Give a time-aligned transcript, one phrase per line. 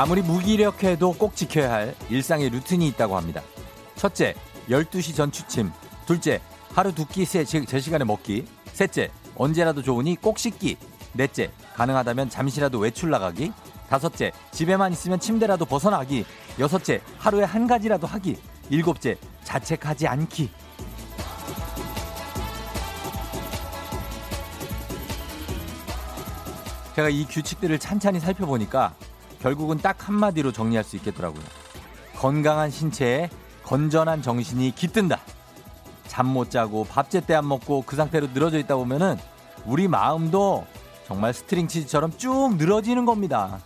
[0.00, 3.42] 아무리 무기력해도 꼭 지켜야 할 일상의 루틴이 있다고 합니다.
[3.96, 4.34] 첫째,
[4.70, 5.70] 12시 전 취침.
[6.06, 6.40] 둘째,
[6.72, 8.46] 하루 두끼제 시간에 먹기.
[8.72, 10.78] 셋째, 언제라도 좋으니 꼭 씻기.
[11.12, 13.52] 넷째, 가능하다면 잠시라도 외출 나가기.
[13.90, 16.24] 다섯째, 집에만 있으면 침대라도 벗어나기.
[16.58, 18.38] 여섯째, 하루에 한 가지라도 하기.
[18.70, 20.48] 일곱째, 자책하지 않기.
[26.96, 28.94] 제가 이 규칙들을 찬찬히 살펴보니까
[29.40, 31.42] 결국은 딱 한마디로 정리할 수 있겠더라고요.
[32.16, 33.30] 건강한 신체에
[33.64, 35.18] 건전한 정신이 깃든다.
[36.06, 39.16] 잠 못 자고 밥 제때 안 먹고 그 상태로 늘어져 있다 보면은
[39.64, 40.66] 우리 마음도
[41.06, 43.58] 정말 string 치즈처럼 쭉 늘어지는 겁니다.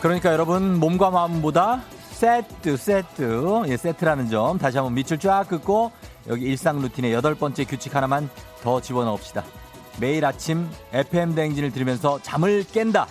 [0.00, 5.92] 그러니까 여러분 몸과 마음보다 세트 세트 예 세트라는 점 다시 한번 밑줄 쫙 긋고
[6.28, 8.28] 여기 일상 루틴의 여덟 번째 규칙 하나만
[8.62, 9.44] 더 집어넣읍시다.
[10.00, 13.06] 매일 아침 FM 대행진을 들으면서 잠을 깬다.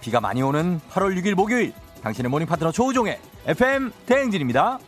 [0.00, 4.78] 비가 많이 오는 8월 6일 목요일 당신의 morning 파트너 조우종의 FM 대행진입니다.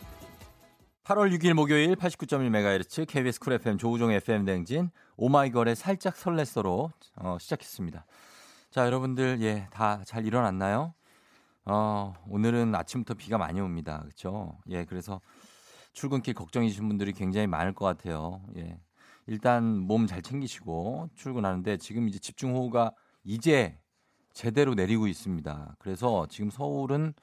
[1.04, 8.04] 8월 6일 목요일 89.1MHz KBS 쿨 FM 조우종의 FM 대행진 오마이걸의 살짝 설렜어로 어, 시작했습니다.
[8.70, 10.94] 자 여러분들 예 다 잘 일어났나요?
[11.64, 13.98] 어, 오늘은 아침부터 비가 많이 옵니다.
[14.02, 14.56] 그렇죠?
[14.70, 15.20] 예, 그래서
[15.92, 18.42] 출근길 걱정이신 분들이 굉장히 많을 것 같아요.
[18.56, 18.78] 예.
[19.26, 22.92] 일단 몸 잘 챙기시고 출근하는데 지금 이제 집중호우가
[23.24, 23.78] 이제
[24.32, 25.76] 제대로 내리고 있습니다.
[25.78, 27.14] 그래서 지금 서울은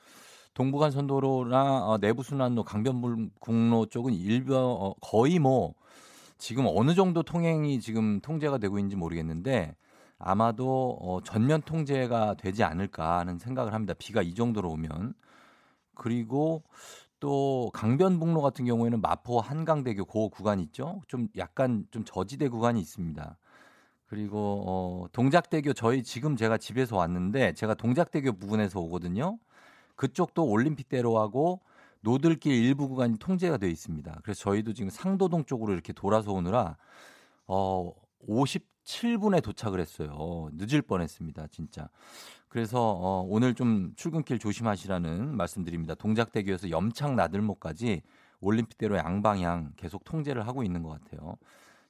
[0.54, 5.74] 동부간선도로나 어, 내부순환로 강변북로 쪽은 일변 어, 거의 뭐
[6.38, 9.76] 지금 어느 정도 통행이 지금 통제가 되고 있는지 모르겠는데
[10.20, 13.94] 아마도 어, 전면 통제가 되지 않을까 하는 생각을 합니다.
[13.98, 15.14] 비가 이 정도로 오면.
[15.96, 16.64] 그리고
[17.20, 21.02] 또 강변북로 같은 경우에는 마포 한강대교 고 구간 있죠.
[21.08, 23.38] 좀 약간 좀 저지대 구간이 있습니다.
[24.08, 29.38] 그리고 어 동작대교 저희 지금 제가 집에서 왔는데 제가 동작대교 부근에서 오거든요.
[29.96, 31.62] 그쪽도 올림픽대로하고
[32.02, 34.22] 노들길 일부 구간이 통제가 되어 있습니다.
[34.24, 36.78] 그래서 저희도 지금 상도동 쪽으로 이렇게 돌아서 오느라
[37.46, 37.92] 어
[38.90, 40.50] 57분에 도착을 했어요.
[40.54, 41.90] 늦을 뻔했습니다, 진짜.
[42.48, 45.94] 그래서 어, 오늘 좀 출근길 조심하시라는 말씀드립니다.
[45.94, 48.02] 동작대교에서 염창 나들목까지
[48.42, 51.36] 올림픽대로 양방향 계속 통제를 하고 있는 것 같아요.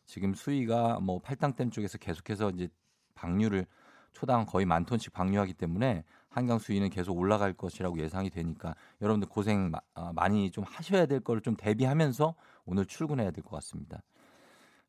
[0.06, 2.68] 지금 수위가 뭐 팔당댐 쪽에서 계속해서 이제
[3.16, 3.66] 방류를
[4.12, 9.72] 초당 거의 만 톤씩 방류하기 때문에 한강 수위는 계속 올라갈 것이라고 예상이 되니까 여러분들 고생
[9.94, 14.02] 아, 많이 좀 하셔야 될 거를 좀 대비하면서 오늘 출근해야 될 것 같습니다.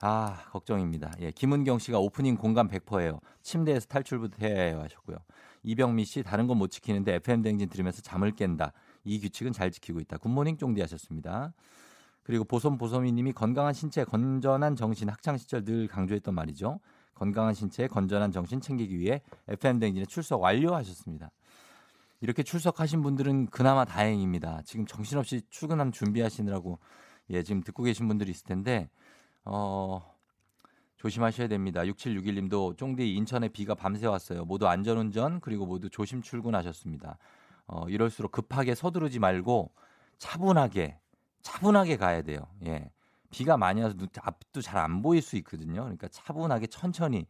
[0.03, 1.13] 아, 걱정입니다.
[1.21, 3.21] 예, 김은경 씨가 오프닝 공감 100%예요.
[3.43, 5.19] 침대에서 탈출부터 해야 해요 하셨고요.
[5.63, 8.73] 이병미 씨 다른 건 못 지키는데 FM 댕진 들으면서 잠을 깬다.
[9.05, 10.17] 이 규칙은 잘 지키고 있다.
[10.17, 11.53] 굿모닝 쫑디 하셨습니다.
[12.23, 16.81] 그리고 보솜 보솜이 님이 건강한 신체, 건전한 정신 학창 시절 늘 강조했던 말이죠.
[17.15, 21.31] 건강한 신체, 건전한 정신 챙기기 위해 FM 댕진에 출석 완료하셨습니다.
[22.23, 24.63] 이렇게 출석하신 분들은 그나마 다행입니다.
[24.65, 26.79] 지금 정신없이 출근함 준비하시느라고
[27.31, 28.89] 예, 지금 듣고 계신 분들이 있을 텐데
[29.45, 30.03] 어,
[30.97, 31.83] 조심하셔야 됩니다.
[31.83, 34.45] 6761님도 쫑디 인천에 비가 밤새 왔어요.
[34.45, 37.19] 모두 안전운전 그리고 모두 조심 출근하셨습니다.
[37.67, 39.73] 어, 이럴수록 급하게 서두르지 말고
[40.19, 40.99] 차분하게
[41.43, 42.41] 차분하게 가야 돼요.
[42.67, 42.91] 예.
[43.31, 45.83] 비가 많이 와서 앞도 잘 안 보일 수 있거든요.
[45.83, 47.27] 그러니까 차분하게 천천히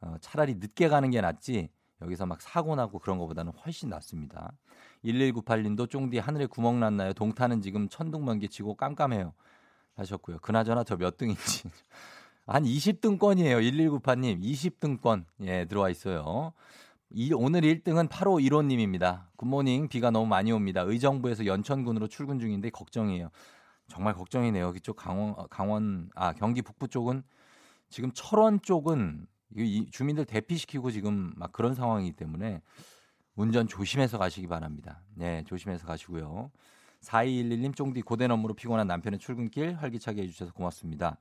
[0.00, 1.70] 어, 차라리 늦게 가는 게 낫지
[2.02, 4.52] 여기서 막 사고 나고 그런 것보다는 훨씬 낫습니다.
[5.04, 7.14] 1198님도 쫑디 하늘에 구멍 났나요?
[7.14, 9.32] 동탄은 지금 천둥번개 치고 깜깜해요.
[9.96, 10.38] 하셨고요.
[10.38, 11.68] 그나저나 저 몇 등인지.
[12.46, 13.60] 한 20등권이에요.
[14.00, 14.40] 1198님.
[14.42, 15.24] 20등권.
[15.42, 16.52] 예, 들어와 있어요.
[17.10, 19.24] 이, 오늘 1등은 8515님입니다.
[19.36, 19.88] 굿모닝.
[19.88, 20.82] 비가 너무 많이 옵니다.
[20.82, 23.30] 의정부에서 연천군으로 출근 중인데 걱정이에요.
[23.88, 24.72] 정말 걱정이네요.
[24.76, 27.22] 이쪽 강원, 강원, 아, 경기 북부 쪽은
[27.88, 29.26] 지금 철원 쪽은
[29.56, 32.60] 이 주민들 대피시키고 지금 막 그런 상황이기 때문에
[33.36, 35.02] 운전 조심해서 가시기 바랍니다.
[35.14, 36.50] 네, 조심해서 가시고요.
[37.06, 41.18] 4211님 쫑디 고된 업무로 피곤한 남편의 출근길 활기차게 해주셔서 고맙습니다.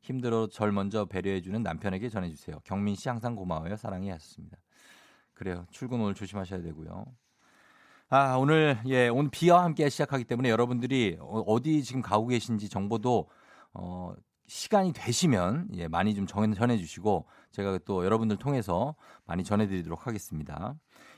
[0.00, 2.60] 힘들어 절 먼저 배려해주는 남편에게 전해주세요.
[2.64, 3.76] 경민 씨 항상 고마워요.
[3.76, 4.58] 사랑해 하셨습니다.
[5.34, 5.66] 그래요.
[5.70, 7.06] 출근 오늘 조심하셔야 되고요.
[8.10, 13.28] 아, 오늘, 예, 오늘 비와 함께 시작하기 때문에 여러분들이 어, 어디 지금 가고 계신지 정보도,
[13.74, 14.14] 어,
[14.46, 18.94] 시간이 되시면, 예, 많이 좀 전해주시고, 제가 또 여러분들 통해서
[19.26, 20.74] 많이 전해드리도록 하겠습니다.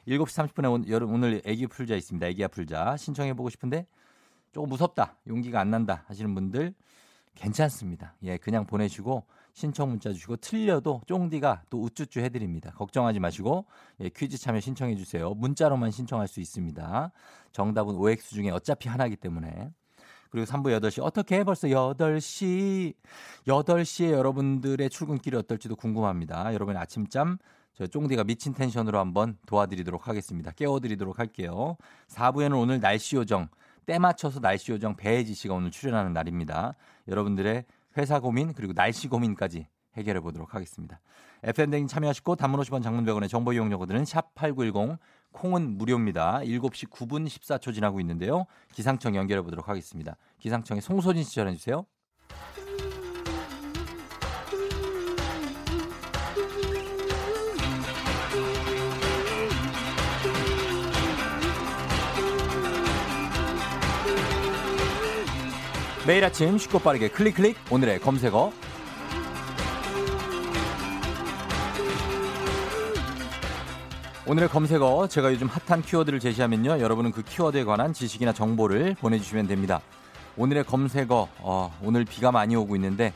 [0.09, 2.27] 7시 30분에 오늘 애기 풀자 있습니다.
[2.27, 2.97] 애기야 풀자.
[2.97, 3.87] 신청해보고 싶은데,
[4.53, 6.75] 조금 무섭다, 용기가 안 난다 하시는 분들
[7.35, 8.15] 괜찮습니다.
[8.23, 12.73] 예, 그냥 보내시고 신청 문자 주시고 틀려도 쫑디가 또 우쭈쭈 해드립니다.
[12.73, 13.67] 걱정하지 마시고
[14.01, 15.33] 예, 퀴즈 참여 신청해 주세요.
[15.35, 17.13] 문자로만 신청할 수 있습니다.
[17.53, 19.71] 정답은 OX 중에 어차피 하나이기 때문에
[20.31, 22.95] 그리고 3부 8시 어떻게 벌써 8시
[23.47, 26.53] 8시에 여러분들의 출근길이 어떨지도 궁금합니다.
[26.55, 27.39] 여러분의 아침잠
[27.75, 30.51] 저 쫑디가 미친 텐션으로 한번 도와드리도록 하겠습니다.
[30.53, 31.77] 깨워드리도록 할게요.
[32.09, 33.49] 4부에는 오늘 날씨 요정
[33.87, 36.75] 때 맞춰서 날씨 요정 배혜지 씨가 오늘 출연하는 날입니다.
[37.09, 37.65] 여러분들의
[37.97, 39.67] 회사 고민 그리고 날씨 고민까지
[39.97, 41.01] 해결해 보도록 하겠습니다.
[41.43, 44.99] FM댕 참여하시고 단문 50원 장문 100원의 정보 이용료들은 샵8910
[45.33, 46.41] 콩은 무료입니다.
[46.41, 48.47] 7시 9분 14초 지나고 있는데요.
[48.73, 50.17] 기상청 연결해 보도록 하겠습니다.
[50.39, 51.87] 기상청에 송소진 씨 전해 주세요.
[66.11, 67.57] 매일 아침 쉽고 빠르게 클릭 클릭.
[67.71, 68.53] 오늘의 검색어.
[74.27, 79.81] 오늘의 검색어 제가 요즘 핫한 키워드를 제시하면요 여러분은 그 키워드에 관한 지식이나 정보를 보내주시면 됩니다.
[80.37, 83.13] 오늘의 검색어 어, 오늘 비가 많이 오고 있는데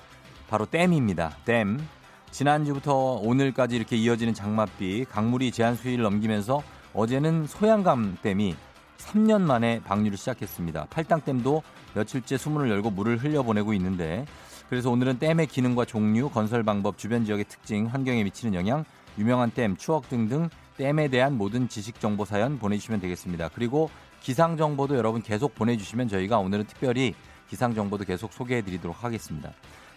[0.49, 1.39] 바로 댐입니다.
[1.45, 1.85] 댐.
[2.31, 2.95] 지난주부터
[3.25, 6.63] 오늘까지 이렇게 이어지는 장맛비 강물이 제한 수위를 넘기면서
[6.93, 8.55] 어제는 소양강 댐이
[9.05, 11.63] 3년 만에 방류를 시작했습니다 팔당댐도
[11.95, 14.25] 며칠째 수문을 열고 물을 흘려보내고 있는데
[14.69, 18.85] 그래서 오늘은 댐의 기능과 종류, 건설 방법, 주변 지역의 특징, 환경에 미치는 영향,
[19.19, 20.49] 유명한 댐, 추억 등등
[20.79, 23.51] 댐에 대한 모든 지식 정보 사연 보내주시면 되겠습니다.
[23.55, 23.91] 그리고
[24.21, 27.15] 기상 정보도 여러분 계속 보내주시면 저희가 오늘은 특별히
[27.49, 29.53] 기상 정보도 계속 소개해드리도록 하겠습니다.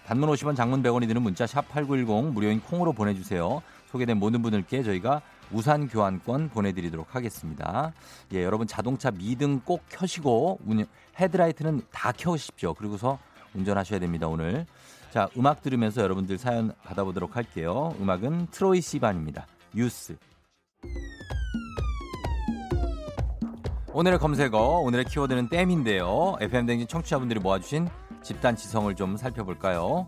[0.06, 3.62] 단문 50원, 장문 100원이 드는 문자 샵 #8910 무료인 콩으로 보내주세요.
[3.90, 5.22] 소개된 모든 분들께 저희가
[5.52, 7.94] 우산 교환권 보내드리도록 하겠습니다.
[8.34, 10.60] 예, 여러분 자동차 미등 꼭 켜시고
[11.20, 12.74] 헤드라이트는 다 켜십시오.
[12.74, 13.20] 그리고서
[13.54, 14.28] 운전하셔야 됩니다.
[14.28, 14.66] 오늘
[15.12, 17.96] 자 음악 들으면서 여러분들 사연 받아보도록 할게요.
[18.00, 19.48] 음악은 트로이 시반입니다.
[19.76, 20.18] 유스.
[23.94, 26.36] 오늘의 검색어, 오늘의 키워드는 댐인데요.
[26.40, 27.88] FM댕진 청취자분들이 모아주신
[28.22, 30.06] 집단 지성을 좀 살펴볼까요?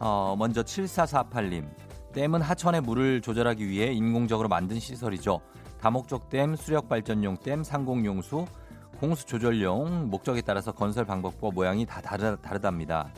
[0.00, 1.64] 어, 먼저 7448님.
[2.12, 5.40] 댐은 하천의 물을 조절하기 위해 인공적으로 만든 시설이죠.
[5.80, 8.46] 다목적 댐, 수력 발전용 댐, 상공용수,
[9.00, 13.10] 공수 조절용, 목적에 따라서 건설 방법과 모양이 다 다르, 다르답니다.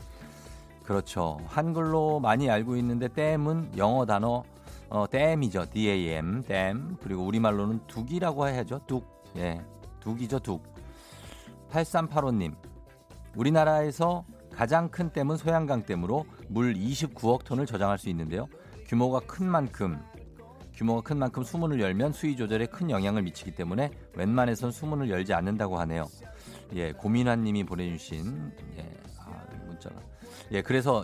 [0.83, 1.37] 그렇죠.
[1.47, 4.43] 한글로 많이 알고 있는데 댐은 영어 단어
[4.89, 5.65] 어, 댐이죠.
[5.71, 6.97] DAM, 댐.
[7.01, 8.81] 그리고 우리말로는 둑이라고 해야죠.
[8.87, 9.05] 둑.
[9.35, 9.61] 예.
[9.99, 10.63] 둑이죠, 둑.
[11.71, 12.55] 8385님.
[13.35, 18.47] 우리나라에서 가장 큰 댐은 소양강 댐으로 물 29억 톤을 저장할 수 있는데요.
[18.85, 19.99] 규모가 큰 만큼
[20.73, 25.79] 규모가 큰 만큼 수문을 열면 수위 조절에 큰 영향을 미치기 때문에 웬만해선 수문을 열지 않는다고
[25.79, 26.05] 하네요.
[26.73, 29.95] 예, 고민환님이 보내주신 예, 아, 문자가
[30.51, 31.03] 예, 그래서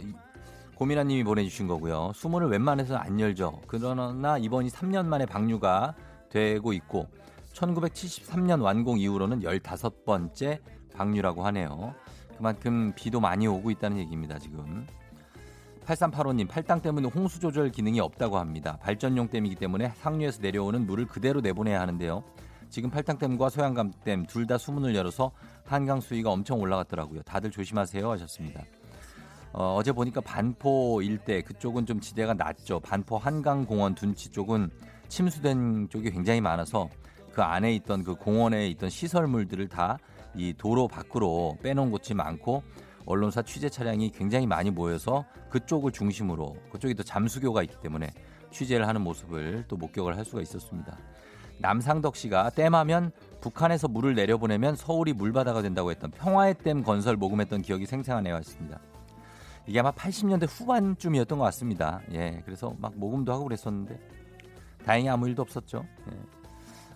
[0.75, 2.12] 고민환님이 보내주신 거고요.
[2.16, 3.62] 수문을 웬만해서 안 열죠.
[3.68, 5.95] 그러나 이번이 3년 만에 방류가
[6.30, 7.07] 되고 있고
[7.54, 10.60] 1973년 완공 이후로는 15번째
[10.94, 11.94] 방류라고 하네요.
[12.36, 14.88] 그만큼 비도 많이 오고 있다는 얘기입니다, 지금.
[15.92, 18.78] 8385님, 팔당 때문에 홍수 조절 기능이 없다고 합니다.
[18.82, 22.24] 발전용 댐이기 때문에 상류에서 내려오는 물을 그대로 내보내야 하는데요.
[22.69, 25.31] 지금 팔당댐과 소양강댐 둘 다 수문을 열어서
[25.66, 27.24] 한강 수위가 엄청 올라갔더라고요.
[27.24, 28.64] 다들 조심하세요 하셨습니다.
[29.52, 32.80] 어, 어제 보니까 반포 일대 그쪽은 좀 지대가 낮죠.
[32.80, 34.69] 반포 한강공원 둔치 쪽은
[35.10, 36.90] 침수된 쪽이 굉장히 많아서
[37.33, 39.98] 그 안에 있던 그 공원에 있던 시설물들을 다
[40.36, 42.64] 이 도로 밖으로 빼놓은 곳이 많고
[43.06, 48.10] 언론사 취재 차량이 굉장히 많이 모여서 그쪽을 중심으로 그쪽이 또 잠수교가 있기 때문에
[48.52, 50.98] 취재를 하는 모습을 또 목격을 할 수가 있었습니다.
[51.60, 57.86] 남상덕 씨가 댐하면 북한에서 물을 내려보내면 서울이 물바다가 된다고 했던 평화의 댐 건설 모금했던 기억이
[57.86, 58.80] 생생하네요 했습니다.
[59.68, 62.02] 이게 아마 80년대 후반쯤이었던 것 같습니다.
[62.14, 64.00] 예, 그래서 막 모금도 하고 그랬었는데
[64.86, 65.86] 다행히 아무 일도 없었죠.
[66.12, 66.41] 예.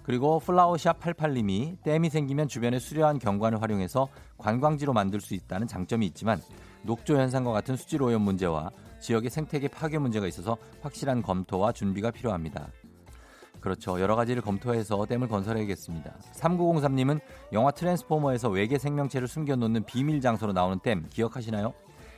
[0.06, 4.08] 그리고 플라워샵 88님이 댐이 생기면 주변에 수려한 경관을 활용해서
[4.38, 6.40] 관광지로 만들 수 있다는 장점이 있지만
[6.84, 8.70] 녹조 현상과 같은 수질 오염 문제와
[9.00, 12.68] 지역의 생태계 파괴 문제가 있어서 확실한 검토와 준비가 필요합니다.
[13.60, 14.00] 그렇죠.
[14.00, 16.14] 여러 가지를 검토해서 댐을 건설해야겠습니다.
[16.34, 17.20] 3903님은
[17.54, 21.74] 영화 트랜스포머에서 외계 생명체를 숨겨놓는 비밀 장소로 나오는 댐 기억하시나요?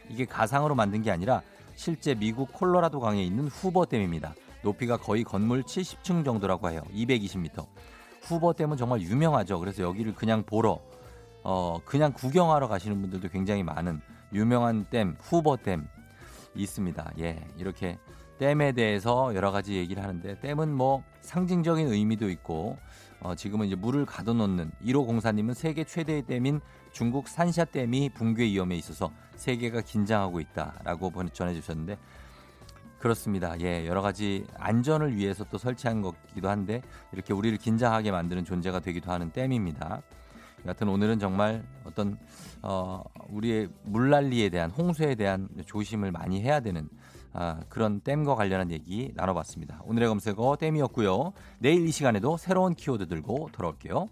[0.10, 1.41] 이게 가상으로 만든 게 아니라
[1.75, 4.36] 실제 미국 콜로라도 강에 있는 후버댐입니다.
[4.67, 6.81] 높이가 거의 건물 70층 정도라고 해요.
[6.93, 7.65] 220m.
[8.24, 9.59] 후버 댐은 정말 유명하죠.
[9.59, 10.81] 그래서 여기를 그냥 보러
[11.43, 14.01] 어 그냥 구경하러 가시는 분들도 굉장히 많은
[14.33, 15.88] 유명한 댐 후버 댐
[16.53, 17.13] 있습니다.
[17.19, 17.45] 예.
[17.57, 17.97] 이렇게
[18.39, 22.77] 댐에 대해서 여러 가지 얘기를 하는데 댐은 뭐 상징적인 의미도 있고
[23.21, 26.59] 어, 지금은 이제 물을 가둬놓는 1호 공사님은 세계 최대의 댐인
[26.91, 31.97] 중국 산샤댐이 붕괴 위험에 있어서 세계가 긴장하고 있다라고 전해주셨는데
[32.99, 33.59] 그렇습니다.
[33.61, 39.11] 예, 여러 가지 안전을 위해서 또 설치한 것기도 한데 이렇게 우리를 긴장하게 만드는 존재가 되기도
[39.11, 40.01] 하는 댐입니다.
[40.65, 42.17] 여하튼 오늘은 정말 어떤
[42.61, 46.89] 어, 우리의 물난리에 대한 홍수에 대한 조심을 많이 해야 되는
[47.33, 49.81] 아, 그런 댐과 관련한 얘기 나눠봤습니다.
[49.83, 51.33] 오늘의 검색어 댐이었고요.
[51.59, 54.07] 내일 이 시간에도 새로운 키워드 들고 돌아올게요.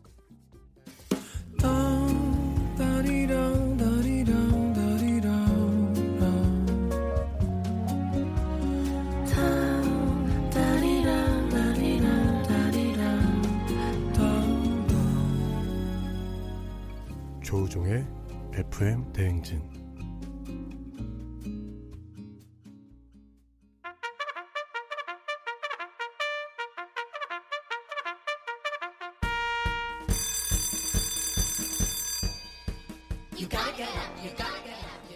[18.75, 19.62] FM 대행진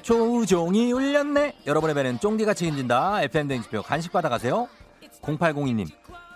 [0.03, 1.57] 조우종이 울렸네.
[1.67, 3.23] 여러분의 배는 쫑디가 책임진다.
[3.23, 4.69] FM 대행진표 간식 받아가세요.
[5.21, 5.89] 0802님.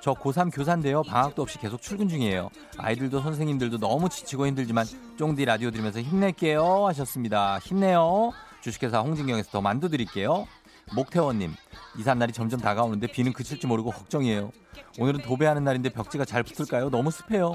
[0.04, 1.02] 저 고3 교사인데요.
[1.04, 2.50] 방학도 없이 계속 출근 중이에요.
[2.78, 4.86] 아이들도 선생님들도 너무 지치고 힘들지만
[5.18, 7.58] 쫑디 라디오 들으면서 힘낼게요 하셨습니다.
[7.60, 8.34] 힘내요.
[8.60, 10.46] 주식회사 홍진경에서 더 만두 드릴게요.
[10.94, 11.54] 목태원님
[11.98, 14.52] 이삿날이 점점 다가오는데 비는 그칠 지 모르고 걱정이에요.
[15.00, 16.90] 오늘은 도배하는 날인데 벽지가 잘 붙을까요?
[16.90, 17.54] 너무 습해요.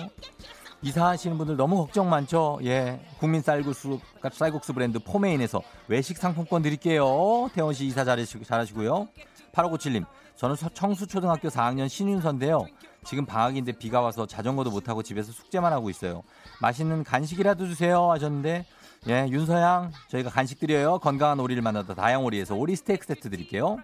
[0.80, 2.60] 이사하시는 분들 너무 걱정 많죠?
[2.64, 2.98] 예.
[3.18, 4.00] 국민 쌀국수,
[4.32, 7.50] 쌀국수 브랜드 포메인에서 외식 상품권 드릴게요.
[7.52, 9.08] 태원 씨 이사 잘하시고, 잘하시고요.
[9.52, 10.06] 8597님,
[10.38, 12.64] 저는 청수초등학교 4학년 신윤서인데요.
[13.04, 16.22] 지금 방학인데 비가 와서 자전거도 못 타고 집에서 숙제만 하고 있어요.
[16.60, 18.64] 맛있는 간식이라도 주세요 하셨는데
[19.08, 21.00] 예, 윤서양 저희가 간식 드려요.
[21.00, 23.78] 건강한 오리를 만나다 다양오리에서 오리 스테이크 세트 드릴게요.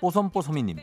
[0.00, 0.78] 뽀솜뽀솜이님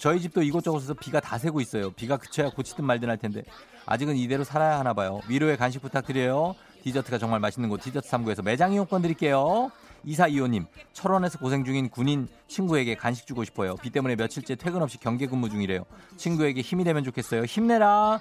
[0.00, 1.90] 저희 집도 이곳저곳에서 비가 다 새고 있어요.
[1.90, 3.42] 비가 그쳐야 고치든 말든 할 텐데
[3.84, 5.20] 아직은 이대로 살아야 하나 봐요.
[5.28, 6.54] 위로의 간식 부탁드려요.
[6.82, 9.70] 디저트가 정말 맛있는 곳 디저트 3구에서 매장 이용권 드릴게요.
[10.06, 13.74] 이사이호님 철원에서 고생 중인 군인 친구에게 간식 주고 싶어요.
[13.76, 15.84] 비 때문에 며칠째 퇴근 없이 경계 근무 중이래요.
[16.16, 17.44] 친구에게 힘이 되면 좋겠어요.
[17.44, 18.20] 힘내라.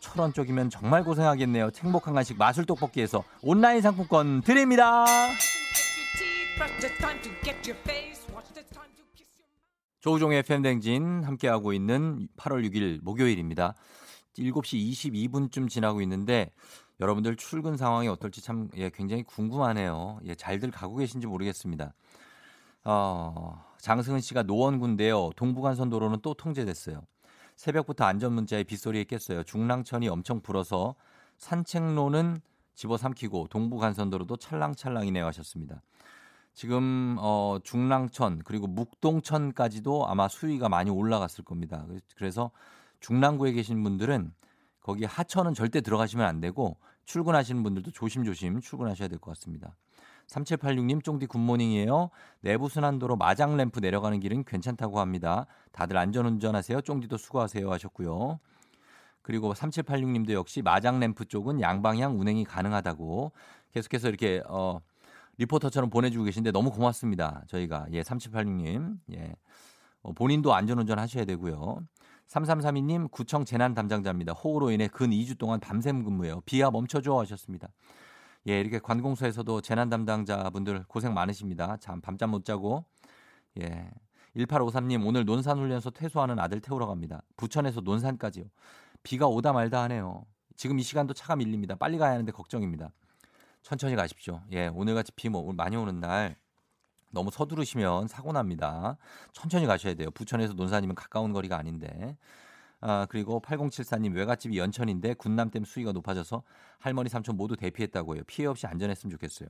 [0.00, 1.70] 철원 쪽이면 정말 고생하겠네요.
[1.78, 5.04] 행복한 간식 마술 떡볶이에서 온라인 상품권 드립니다.
[10.00, 13.74] 조우종의 FM댕진 함께하고 있는 8월 6일 목요일입니다.
[14.36, 16.50] 7시 22분쯤 지나고 있는데
[17.00, 20.20] 여러분들 출근 상황이 어떨지 참 예, 굉장히 궁금하네요.
[20.24, 21.94] 예, 잘들 가고 계신지 모르겠습니다.
[22.84, 25.30] 어, 장승은 씨가 노원군데요.
[25.36, 27.00] 동부간선 도로는 또 통제됐어요.
[27.56, 29.42] 새벽부터 안전 문자에 빗소리에 깼어요.
[29.44, 30.94] 중랑천이 엄청 불어서
[31.38, 32.40] 산책로는
[32.74, 35.82] 집어삼키고 동부간선도로도 찰랑찰랑이네요 하셨습니다.
[36.52, 41.86] 지금 어, 중랑천 그리고 묵동천까지도 아마 수위가 많이 올라갔을 겁니다.
[42.16, 42.50] 그래서
[43.00, 44.32] 중랑구에 계신 분들은
[44.80, 49.76] 거기 하천은 절대 들어가시면 안 되고 출근하시는 분들도 조심조심 출근하셔야 될 것 같습니다.
[50.28, 52.10] 3786님 쫑디 굿모닝이에요.
[52.40, 55.46] 내부 순환도로 마장 램프 내려가는 길은 괜찮다고 합니다.
[55.72, 56.82] 다들 안전운전하세요.
[56.82, 58.38] 쫑디도 수고하세요 하셨고요.
[59.22, 63.32] 그리고 3786님도 역시 마장 램프 쪽은 양방향 운행이 가능하다고
[63.72, 64.80] 계속해서 이렇게 어
[65.38, 67.42] 리포터처럼 보내주고 계신데 너무 고맙습니다.
[67.48, 69.34] 저희가 예 3786님 예
[70.02, 71.80] 어, 본인도 안전운전 하셔야 되고요.
[72.30, 74.32] 3332님 구청 재난 담당자입니다.
[74.32, 76.40] 호우로 인해 근 2주 동안 밤샘 근무예요.
[76.42, 77.68] 비가 멈춰줘 하셨습니다.
[78.48, 81.76] 예, 이렇게 관공서에서도 재난 담당자분들 고생 많으십니다.
[81.78, 82.84] 참 밤잠 못 자고
[83.60, 83.90] 예.
[84.36, 87.22] 1853님 오늘 논산 훈련소 퇴소하는 아들 태우러 갑니다.
[87.36, 88.44] 부천에서 논산까지요.
[89.02, 90.24] 비가 오다 말다 하네요.
[90.54, 91.74] 지금 이 시간도 차가 밀립니다.
[91.74, 92.92] 빨리 가야 하는데 걱정입니다.
[93.62, 94.40] 천천히 가십시오.
[94.52, 96.36] 예, 오늘같이 비 뭐, 많이 오는 날
[97.10, 98.96] 너무 서두르시면 사고 납니다.
[99.32, 100.10] 천천히 가셔야 돼요.
[100.10, 102.16] 부천에서 논산이면 가까운 거리가 아닌데.
[102.82, 106.42] 아, 그리고 8074님 외갓집이 연천인데 군남댐 수위가 높아져서
[106.78, 108.22] 할머니 삼촌 모두 대피했다고 해요.
[108.26, 109.48] 피해 없이 안전했으면 좋겠어요.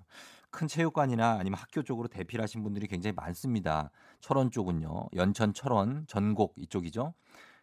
[0.51, 3.91] 큰 체육관이나 아니면 학교 쪽으로 대피를 하신 분들이 굉장히 많습니다.
[4.21, 5.11] 철원 쪽은요.
[5.15, 7.15] 연천, 철원, 전곡 이쪽이죠.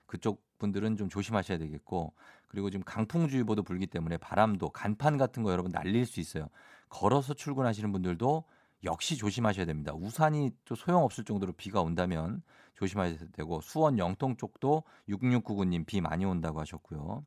[0.05, 2.13] 그쪽 분들은 좀 조심하셔야 되겠고
[2.47, 6.47] 그리고 지금 강풍주의보도 불기 때문에 바람도 간판 같은 거 여러분 날릴 수 있어요.
[6.87, 8.45] 걸어서 출근하시는 분들도
[8.83, 9.93] 역시 조심하셔야 됩니다.
[9.95, 12.41] 우산이 또 소용없을 정도로 비가 온다면
[12.75, 17.23] 조심하셔야 되고 수원 영통 쪽도 6699님 비 많이 온다고 하셨고요.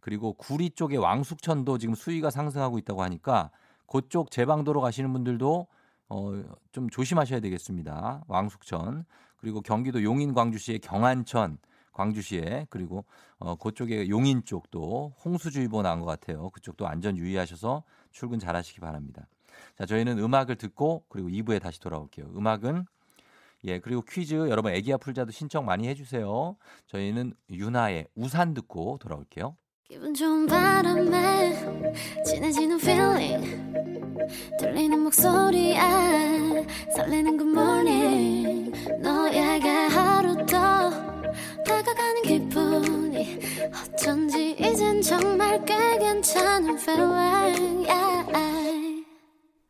[0.00, 3.50] 그리고 구리 쪽의 왕숙천도 지금 수위가 상승하고 있다고 하니까
[3.86, 5.66] 그쪽 제방도로 가시는 분들도
[6.08, 8.24] 어, 좀 조심하셔야 되겠습니다.
[8.26, 9.04] 왕숙천
[9.36, 11.58] 그리고 경기도 용인 광주시의 경안천
[11.92, 13.04] 광주시에 그리고
[13.38, 16.50] 어, 그쪽에 용인 쪽도 홍수주의보 나온 것 같아요.
[16.50, 19.26] 그쪽도 안전 유의하셔서 출근 잘하시기 바랍니다.
[19.76, 22.26] 자, 저희는 음악을 듣고 그리고 2부에 다시 돌아올게요.
[22.36, 22.84] 음악은
[23.64, 26.56] 예, 그리고 퀴즈 여러분 애기야 풀자도 신청 많이 해 주세요.
[26.86, 29.56] 저희는 유나의 우산 듣고 돌아올게요.
[29.84, 31.54] 기분 좋은 바람에
[32.24, 33.72] 진해지는 feeling
[34.58, 35.76] 들리는 목소리에
[36.96, 40.90] 설레는 good morning 너에게 하루 더
[41.64, 43.38] 다가가는 기분이
[43.94, 47.86] 어쩐지 이젠 정말 꽤 괜찮은 feeling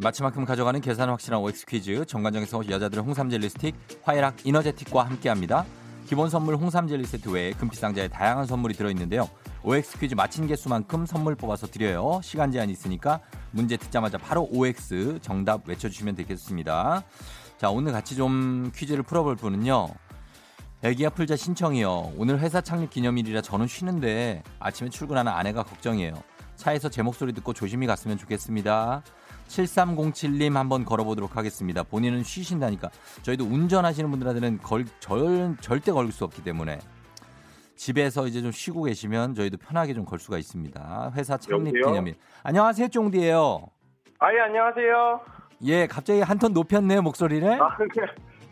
[0.00, 5.64] 마치만큼 가져가는 계산 확실한 OX 퀴즈 정관장에서 여자들의 홍삼 젤리 스틱 화해락 이너제틱과 함께합니다.
[6.06, 9.28] 기본 선물 홍삼 젤리 세트 외에 금피 상자에 다양한 선물이 들어있는데요.
[9.64, 12.20] OX 퀴즈 마친 개수만큼 선물 뽑아서 드려요.
[12.22, 17.02] 시간 제한이 있으니까 문제 듣자마자 바로 OX 정답 외쳐주시면 되겠습니다.
[17.58, 19.88] 자 오늘 같이 좀 퀴즈를 풀어볼 분은요.
[20.84, 22.12] 애기야 풀자 신청이요.
[22.16, 26.14] 오늘 회사 창립 기념일이라 저는 쉬는데 아침에 출근하는 아내가 걱정이에요.
[26.54, 29.02] 차에서 제 목소리 듣고 조심히 갔으면 좋겠습니다.
[29.48, 31.82] 7307님 한번 걸어보도록 하겠습니다.
[31.82, 32.90] 본인은 쉬신다니까.
[33.22, 36.78] 저희도 운전하시는 분들한테는 걸, 절, 절대 걸수 없기 때문에
[37.76, 41.12] 집에서 이제 좀 쉬고 계시면 저희도 편하게 좀 걸 수가 있습니다.
[41.16, 41.86] 회사 창립 여보세요?
[41.86, 42.14] 기념일.
[42.42, 43.66] 안녕하세요, 쫑디예요.
[44.20, 45.20] 아, 예, 안녕하세요.
[45.64, 47.60] 예, 갑자기 한 톤 높였네요, 목소리를.
[47.60, 48.02] 아, 네.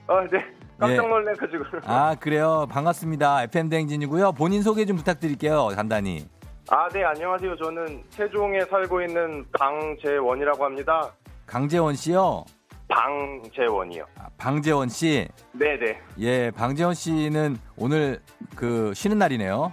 [0.08, 0.44] 어, 네.
[0.78, 1.64] 깜짝 놀래가지고.
[1.84, 2.66] 아, 그래요.
[2.70, 3.44] 반갑습니다.
[3.44, 4.32] FM 대행진이고요.
[4.32, 5.68] 본인 소개 좀 부탁드릴게요.
[5.74, 6.26] 간단히.
[6.68, 7.56] 아, 네, 안녕하세요.
[7.56, 11.12] 저는 세종에 살고 있는 방재원이라고 합니다.
[11.46, 12.44] 강재원 씨요.
[12.88, 14.04] 방재원이요.
[14.18, 15.28] 아, 방재원 씨.
[15.52, 16.00] 네네.
[16.18, 18.20] 예, 방재원 씨는 오늘
[18.56, 19.70] 그 쉬는 날이네요.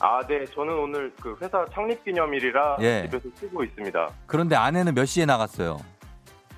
[0.00, 0.44] 아, 네.
[0.46, 3.02] 저는 오늘 그 회사 창립 기념일이라 예.
[3.08, 4.08] 집에서 쉬고 있습니다.
[4.26, 5.78] 그런데 아내는 몇 시에 나갔어요?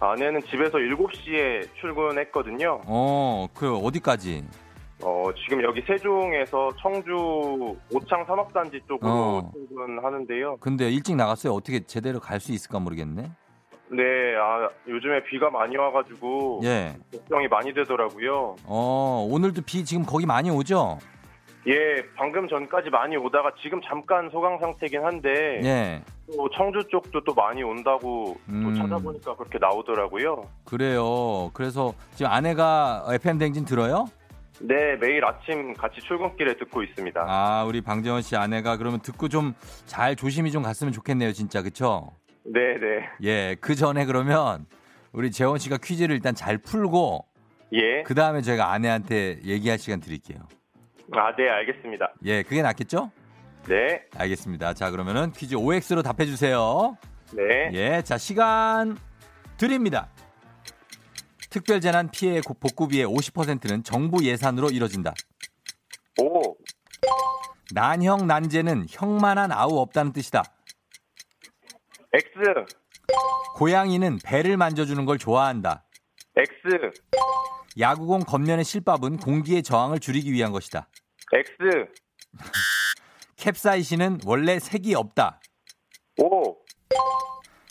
[0.01, 2.81] 아내는 집에서 7시에 출근했거든요.
[2.87, 4.45] 어, 그 어디까지?
[5.05, 9.53] 어, 지금 여기 세종에서 청주 오창 산업단지 쪽으로 어.
[9.53, 10.57] 출근하는데요.
[10.61, 11.53] 근데 일찍 나갔어요.
[11.53, 13.31] 어떻게 제대로 갈 수 있을까 모르겠네.
[13.91, 14.03] 네,
[14.37, 16.97] 아, 요즘에 비가 많이 와가지고 예.
[17.13, 18.57] 걱정이 많이 되더라고요.
[18.65, 20.99] 어, 오늘도 비 지금 거기 많이 오죠?
[21.67, 26.03] 예, 방금 전까지 많이 오다가 지금 잠깐 소강 상태긴 한데 예.
[26.35, 28.65] 또 청주 쪽도 또 많이 온다고 음.
[28.65, 30.43] 또 찾아보니까 그렇게 나오더라고요.
[30.65, 31.51] 그래요.
[31.55, 34.07] 그래서 지금 아내가 FM 댕진 들어요?
[34.61, 37.25] 네, 매일 아침 같이 출근길에 듣고 있습니다.
[37.29, 39.55] 아, 우리 방재원 씨 아내가 그러면 듣고 좀
[39.87, 41.63] 잘 조심히 좀 갔으면 좋겠네요, 진짜.
[41.63, 42.13] 그쵸?
[42.45, 43.09] 네, 네.
[43.23, 44.67] 예, 그 전에 그러면
[45.13, 47.27] 우리 재원 씨가 퀴즈를 일단 잘 풀고
[47.73, 48.03] 예.
[48.05, 50.39] 그 다음에 저희가 아내한테 얘기할 시간 드릴게요.
[51.13, 52.13] 아, 네, 알겠습니다.
[52.25, 53.11] 예, 그게 낫겠죠?
[53.69, 54.03] 네.
[54.17, 54.75] 알겠습니다.
[54.75, 56.97] 자, 그러면은 퀴즈 OX로 답해 주세요.
[57.33, 57.71] 네.
[57.73, 58.97] 예, 자, 시간
[59.57, 60.09] 드립니다.
[61.55, 65.15] 특별재난 피해 복구비의 50%는 정부 예산으로 이뤄진다.
[66.21, 66.57] 오.
[67.73, 70.43] 난형 난제는 형만한 아우 없다는 뜻이다.
[72.13, 72.29] X.
[73.55, 75.85] 고양이는 배를 만져주는 걸 좋아한다.
[76.37, 77.01] X.
[77.79, 80.89] 야구공 겉면의 실밥은 공기의 저항을 줄이기 위한 것이다.
[81.33, 81.53] X.
[83.37, 85.41] 캡사이신은 원래 색이 없다.
[86.19, 86.57] 오.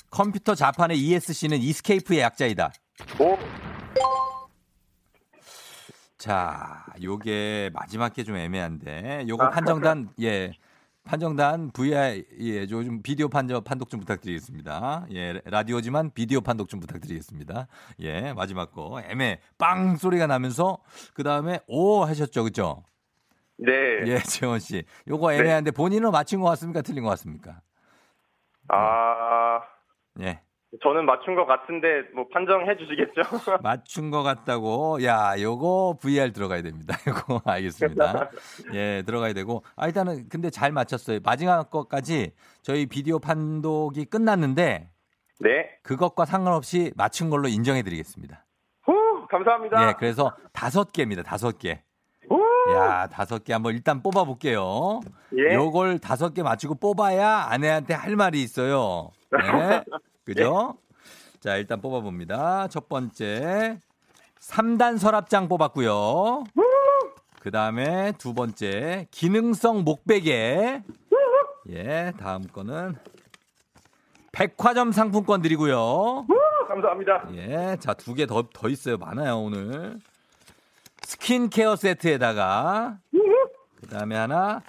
[0.09, 2.71] 컴퓨터 자판의 ESC는 이스케이프의 약자이다.
[3.19, 3.72] 오.
[6.23, 10.53] 자, 요게 마지막 게 좀 애매한데 요거 판정단 예.
[11.03, 15.07] 판정단 VR 예, 요즘 비디오 판정 판독 좀 부탁드리겠습니다.
[15.11, 17.67] 예, 라디오지만 비디오 판독 좀 부탁드리겠습니다.
[17.99, 20.77] 예, 마지막 거 애매 빵 소리가 나면서
[21.13, 22.85] 그 다음에 오 하셨죠, 그죠?
[23.57, 23.71] 네.
[24.05, 27.59] 예, 재원 씨, 요거 애매한데 본인은 맞힌 것 같습니까, 틀린 것 같습니까?
[28.69, 29.59] 아,
[30.21, 30.39] 예,
[30.81, 33.21] 저는 맞춘 것 같은데 뭐 판정해 주시겠죠?
[33.61, 35.03] 맞춘 것 같다고.
[35.03, 36.95] 야, 요거 VR 들어가야 됩니다.
[37.07, 38.31] 요거 알겠습니다.
[38.73, 39.63] 예, 들어가야 되고.
[39.75, 41.19] 아, 일단은 근데 잘 맞췄어요.
[41.23, 42.31] 마지막 것까지
[42.63, 44.89] 저희 비디오 판독이 끝났는데
[45.39, 45.69] 네.
[45.83, 48.43] 그것과 상관없이 맞춘 걸로 인정해 드리겠습니다.
[48.83, 49.89] 후, 감사합니다.
[49.89, 51.21] 예, 그래서 다섯 개입니다.
[51.21, 51.83] 다섯 개.
[52.27, 52.41] 후.
[52.73, 55.01] 야, 다섯 개 한번 일단 뽑아 볼게요.
[55.37, 55.53] 예.
[55.53, 59.11] 요걸 다섯 개 맞추고 뽑아야 아내한테 할 말이 있어요.
[59.31, 59.83] 네.
[60.25, 60.77] 그죠?
[61.39, 62.67] 자, 일단 뽑아 봅니다.
[62.69, 63.77] 첫 번째.
[64.39, 66.43] 3단 서랍장 뽑았고요.
[67.39, 70.81] 그 다음에 두 번째, 기능성 목베개.
[71.69, 72.95] 예, 다음 거는
[74.31, 76.25] 백화점 상품권 드리고요.
[76.27, 76.27] 후,
[76.67, 77.27] 감사합니다.
[77.33, 78.97] 예, 자, 두 개 더, 더 있어요.
[78.97, 79.99] 많아요, 오늘.
[81.01, 84.61] 스킨케어 세트에다가, 그 다음에 하나,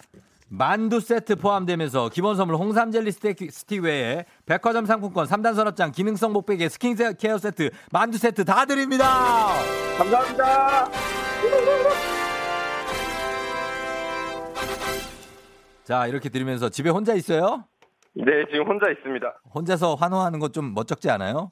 [0.58, 6.32] 만두 세트 포함되면서 기본 선물 홍삼 젤리 스틱, 스틱 외에 백화점 상품권, 3단 서랍장, 기능성
[6.32, 9.04] 목베개, 스킨 케어 세트, 만두 세트 다 드립니다!
[9.98, 10.88] 감사합니다.
[15.84, 17.64] 자, 이렇게 드리면서 집에 혼자 있어요?
[18.14, 19.26] 네, 지금 혼자 있습니다.
[19.54, 21.50] 혼자서 환호하는 거 좀 멋쩍지 않아요?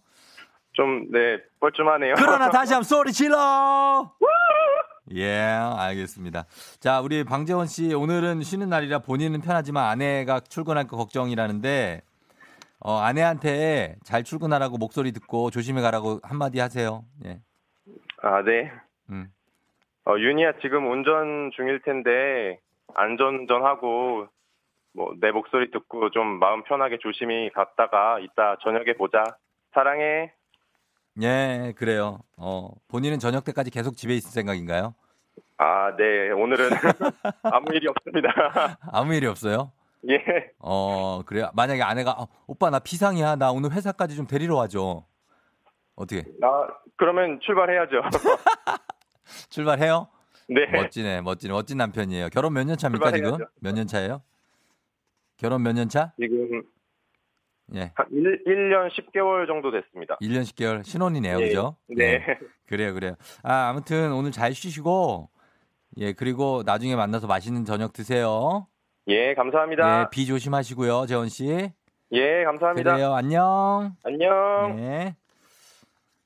[0.74, 2.14] 좀, 네, 뻘쭘하네요.
[2.16, 3.36] 그러나 다시 한번 소리 질러!
[5.14, 6.44] 예, 알겠습니다.
[6.80, 12.02] 자, 우리 방재원 씨, 오늘은 쉬는 날이라 본인은 편하지만 아내가 출근할까 걱정이라는데,
[12.80, 17.04] 어, 아내한테 잘 출근하라고 목소리 듣고 조심히 가라고 한마디 하세요.
[17.26, 17.40] 예.
[18.22, 18.70] 아, 네.
[19.10, 19.28] 음.
[20.06, 22.58] 어, 윤희야, 지금 운전 중일 텐데,
[22.94, 24.26] 안전운전하고,
[24.94, 29.22] 뭐, 내 목소리 듣고 좀 마음 편하게 조심히 갔다가, 이따 저녁에 보자.
[29.74, 30.32] 사랑해.
[31.20, 32.18] 예, 그래요.
[32.36, 34.94] 어, 본인은 저녁 때까지 계속 집에 있을 생각인가요?
[35.58, 36.30] 아, 네.
[36.30, 36.70] 오늘은
[37.42, 38.78] 아무 일이 없습니다.
[38.92, 39.72] 아무 일이 없어요?
[40.08, 40.18] 예.
[40.58, 41.50] 어, 그래요.
[41.54, 43.36] 만약에 아내가, 어, 오빠 나 비상이야.
[43.36, 45.04] 나 오늘 회사까지 좀 데리러 와줘.
[45.94, 46.24] 어떻게?
[46.42, 48.02] 아, 그러면 출발해야죠.
[49.50, 50.08] 출발해요?
[50.48, 50.66] 네.
[50.72, 51.52] 멋지네, 멋지네.
[51.52, 52.28] 멋진 남편이에요.
[52.30, 53.30] 결혼 몇 년 차입니까, 지금?
[53.30, 53.52] 출발해야죠.
[53.60, 54.22] 몇년 차예요?
[55.36, 56.12] 결혼 몇 년 차?
[56.20, 56.62] 지금
[57.74, 57.92] 예.
[57.94, 60.16] 한 1, 1년 10개월 정도 됐습니다.
[60.20, 61.40] 1년 10개월 신혼이네요.
[61.40, 61.48] 예.
[61.48, 61.76] 그죠?
[61.88, 62.14] 네.
[62.14, 62.38] 예.
[62.66, 63.14] 그래요, 그래요.
[63.44, 65.30] 아, 아무튼 오늘 잘 쉬시고,
[65.98, 68.66] 예, 그리고 나중에 만나서 맛있는 저녁 드세요.
[69.08, 70.10] 예, 예, 감사합니다.
[70.10, 71.70] 비 조심하시고요, 재원 씨.
[72.12, 72.92] 예, 감사합니다.
[72.92, 73.96] 그래요, 안녕.
[74.04, 74.76] 안녕.
[74.76, 75.16] 네.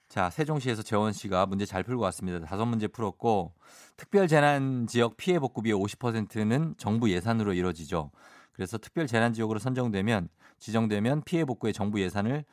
[0.09, 2.45] 자, 세종시에서 재원 씨가 문제 잘 풀고 왔습니다.
[2.47, 3.53] 다섯 문제 풀었고,
[3.97, 8.11] 특별 재난 지역 피해 복구비의 50%는 정부 예산으로 이루어지죠.
[8.53, 12.45] 그래서 특별 재난 지역으로 선정되면 지정되면 피해 복구에 정부 예산을 어,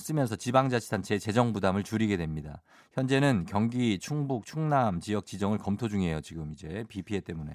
[0.00, 2.62] 쓰면서 지방자치단체의 재정 부담을 줄이게 됩니다.
[2.92, 6.22] 현재는 경기, 충북, 충남 지역 지정을 검토 중이에요.
[6.22, 7.52] 지금 이제 비 피해 때문에.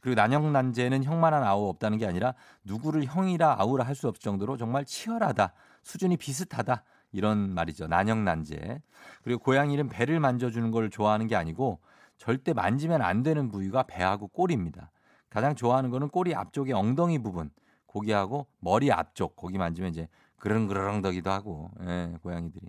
[0.00, 4.84] 그리고 난형난제는 형만한 아우 없다는 게 아니라 누구를 형이라 아우라 할 수 없을 정도로 정말
[4.84, 7.86] 치열하다, 수준이 비슷하다 이런 말이죠.
[7.86, 8.80] 난형난제.
[9.22, 11.80] 그리고 고양이는 배를 만져주는 걸 좋아하는 게 아니고
[12.16, 14.90] 절대 만지면 안 되는 부위가 배하고 꼬리입니다.
[15.30, 17.50] 가장 좋아하는 거는 꼬리 앞쪽의 엉덩이 부분,
[17.86, 20.08] 고기하고 머리 앞쪽 고기 만지면 이제
[20.44, 22.66] 그릉그릉더기도 하고 예, 고양이들이.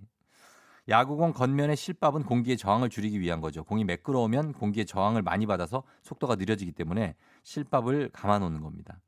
[0.87, 3.63] 야구공 겉면의 실밥은 공기의 저항을 줄이기 위한 거죠.
[3.65, 9.01] 공이 매끄러우면 공기의 저항을 많이 받아서 속도가 느려지기 때문에 실밥을 감아 놓는 겁니다.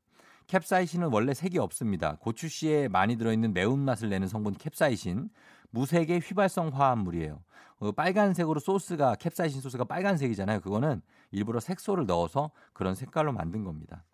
[0.48, 2.16] 캡사이신은 원래 색이 없습니다.
[2.16, 5.30] 고추씨에 많이 들어있는 매운맛을 내는 성분 캡사이신,
[5.70, 7.40] 무색의 휘발성 화합물이에요.
[7.80, 10.60] 어, 빨간색으로 소스가 캡사이신 소스가 빨간색이잖아요.
[10.60, 11.00] 그거는
[11.30, 14.04] 일부러 색소를 넣어서 그런 색깔로 만든 겁니다.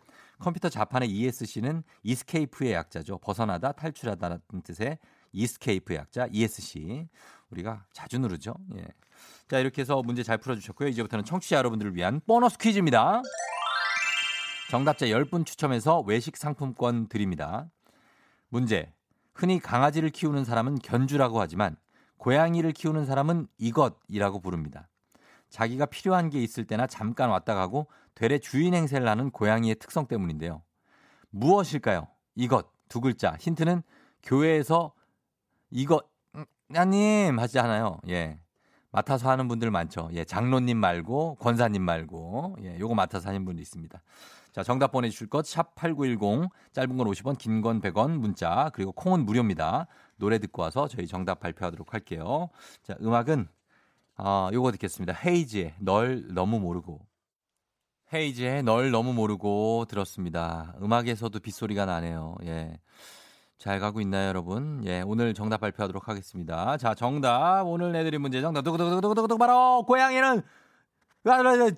[0.44, 3.16] 컴퓨터 자판의 ESC는 escape의 약자죠.
[3.16, 4.98] 벗어나다, 탈출하다는 뜻의
[5.32, 7.08] escape 약자 ESC.
[7.48, 8.54] 우리가 자주 누르죠.
[8.76, 8.86] 예.
[9.48, 10.90] 자, 이렇게 해서 문제 잘 풀어주셨고요.
[10.90, 13.22] 이제부터는 청취자 여러분들을 위한 보너스 퀴즈입니다.
[14.70, 17.70] 정답자 10분 추첨해서 외식 상품권 드립니다.
[18.50, 18.92] 문제.
[19.32, 21.74] 흔히 강아지를 키우는 사람은 견주라고 하지만
[22.18, 24.90] 고양이를 키우는 사람은 이것이라고 부릅니다.
[25.54, 27.86] 자기가 필요한 게 있을 때나 잠깐 왔다 가고
[28.16, 30.62] 되레 주인 행세를 하는 고양이의 특성 때문인데요.
[31.30, 32.08] 무엇일까요?
[32.34, 33.36] 이것 두 글자.
[33.38, 33.82] 힌트는
[34.24, 34.92] 교회에서
[35.70, 38.00] 이것 음, 나님 하지 않아요.
[38.08, 38.40] 예.
[38.90, 40.08] 맡아서 하는 분들 많죠.
[40.12, 44.02] 예, 장로님 말고 권사님 말고 예, 요거 맡아서 하는 분이 있습니다.
[44.50, 48.90] 자, 정답 보내 주실 것 샵 8910 짧은 건 50원, 긴 건 100원 문자 그리고
[48.90, 49.86] 콩은 무료입니다.
[50.16, 52.48] 노래 듣고 와서 저희 정답 발표하도록 할게요.
[52.82, 53.46] 자, 음악은
[54.16, 55.12] 어, 요거 듣겠습니다.
[55.12, 57.00] 헤이지의 널 너무 모르고
[58.12, 60.74] 헤이지의 널 너무 모르고 들었습니다.
[60.80, 62.36] 음악에서도 빗소리가 나네요.
[62.44, 62.78] 예.
[63.58, 64.82] 잘 가고 있나요, 여러분?
[64.84, 66.76] 예, 오늘 정답 발표하도록 하겠습니다.
[66.76, 67.62] 자, 정답.
[67.62, 68.62] 오늘 내드린 문제 정답.
[68.62, 70.42] 두구두구두구두구 바로 고양이는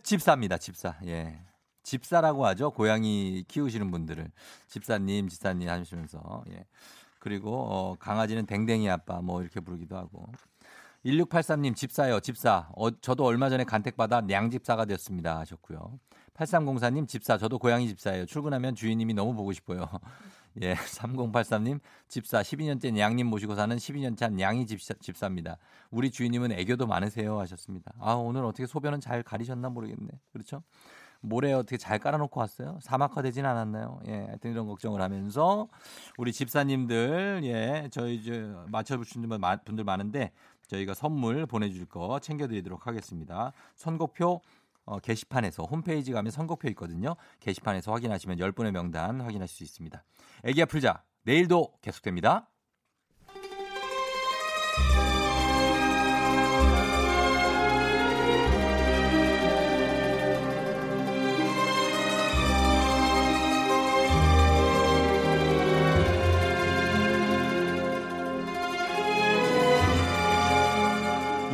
[0.02, 0.58] 집사입니다.
[0.58, 0.96] 집사.
[1.06, 1.40] 예.
[1.84, 2.70] 집사라고 하죠.
[2.72, 4.30] 고양이 키우시는 분들을.
[4.66, 6.44] 집사님, 집사님 하시면서.
[6.50, 6.64] 예.
[7.20, 10.26] 그리고 어, 강아지는 댕댕이 아빠 뭐 이렇게 부르기도 하고.
[11.06, 12.68] 1683님 집사요, 집사.
[12.74, 15.38] 어, 저도 얼마 전에 간택받아 냥집사가 되었습니다.
[15.38, 16.00] 하셨고요.
[16.34, 18.26] 8304님 집사, 저도 고양이 집사예요.
[18.26, 19.86] 출근하면 주인님이 너무 보고 싶어요.
[20.62, 25.58] 예, 3083님 집사 12년째 냥님 모시고 사는 12년차 냥이 집사, 집사입니다.
[25.90, 27.92] 우리 주인님은 애교도 많으세요 하셨습니다.
[28.00, 30.08] 아 오늘 어떻게 소변은 잘 가리셨나 모르겠네.
[30.32, 30.62] 그렇죠?
[31.20, 32.78] 모래 어떻게 잘 깔아놓고 왔어요?
[32.80, 34.00] 사막화 되진 않았나요?
[34.06, 35.68] 예, 하여튼 이런 걱정을 하면서
[36.18, 39.28] 우리 집사님들 예, 저희 저 맞춰주신
[39.64, 40.32] 분들 많은데
[40.66, 43.52] 저희가 선물 보내줄 거 챙겨드리도록 하겠습니다.
[43.74, 44.40] 선곡표
[44.84, 47.16] 어, 게시판에서 홈페이지 가면 선곡표 있거든요.
[47.40, 50.02] 게시판에서 확인하시면 10분의 명단 확인하실 수 있습니다.
[50.44, 51.02] 애기야 풀자.
[51.22, 52.48] 내일도 계속됩니다.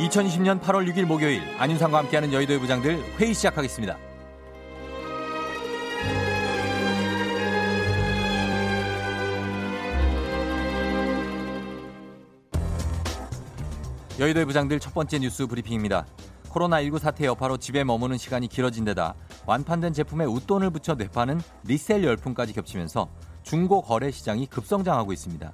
[0.03, 3.97] (2020년 8월 6일) 목요일 안윤상과 함께하는 여의도의 부장들 회의 시작하겠습니다.
[14.19, 16.05] 여의도의 부장들 첫 번째 뉴스 브리핑입니다.
[16.49, 19.15] 코로나19 사태 여파로 집에 머무는 시간이 길어진 데다
[19.47, 23.09] 완판된 제품에 웃돈을 붙여 되파는 리셀 열풍까지 겹치면서
[23.41, 25.51] 중고 거래 시장이 급성장하고 있습니다.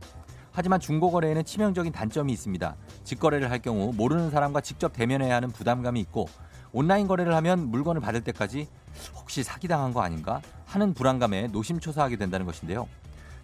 [0.52, 2.76] 하지만 중고 거래에는 치명적인 단점이 있습니다.
[3.04, 6.28] 직거래를 할 경우 모르는 사람과 직접 대면해야 하는 부담감이 있고
[6.72, 8.68] 온라인 거래를 하면 물건을 받을 때까지
[9.16, 12.88] 혹시 사기당한 거 아닌가 하는 불안감에 노심초사하게 된다는 것인데요.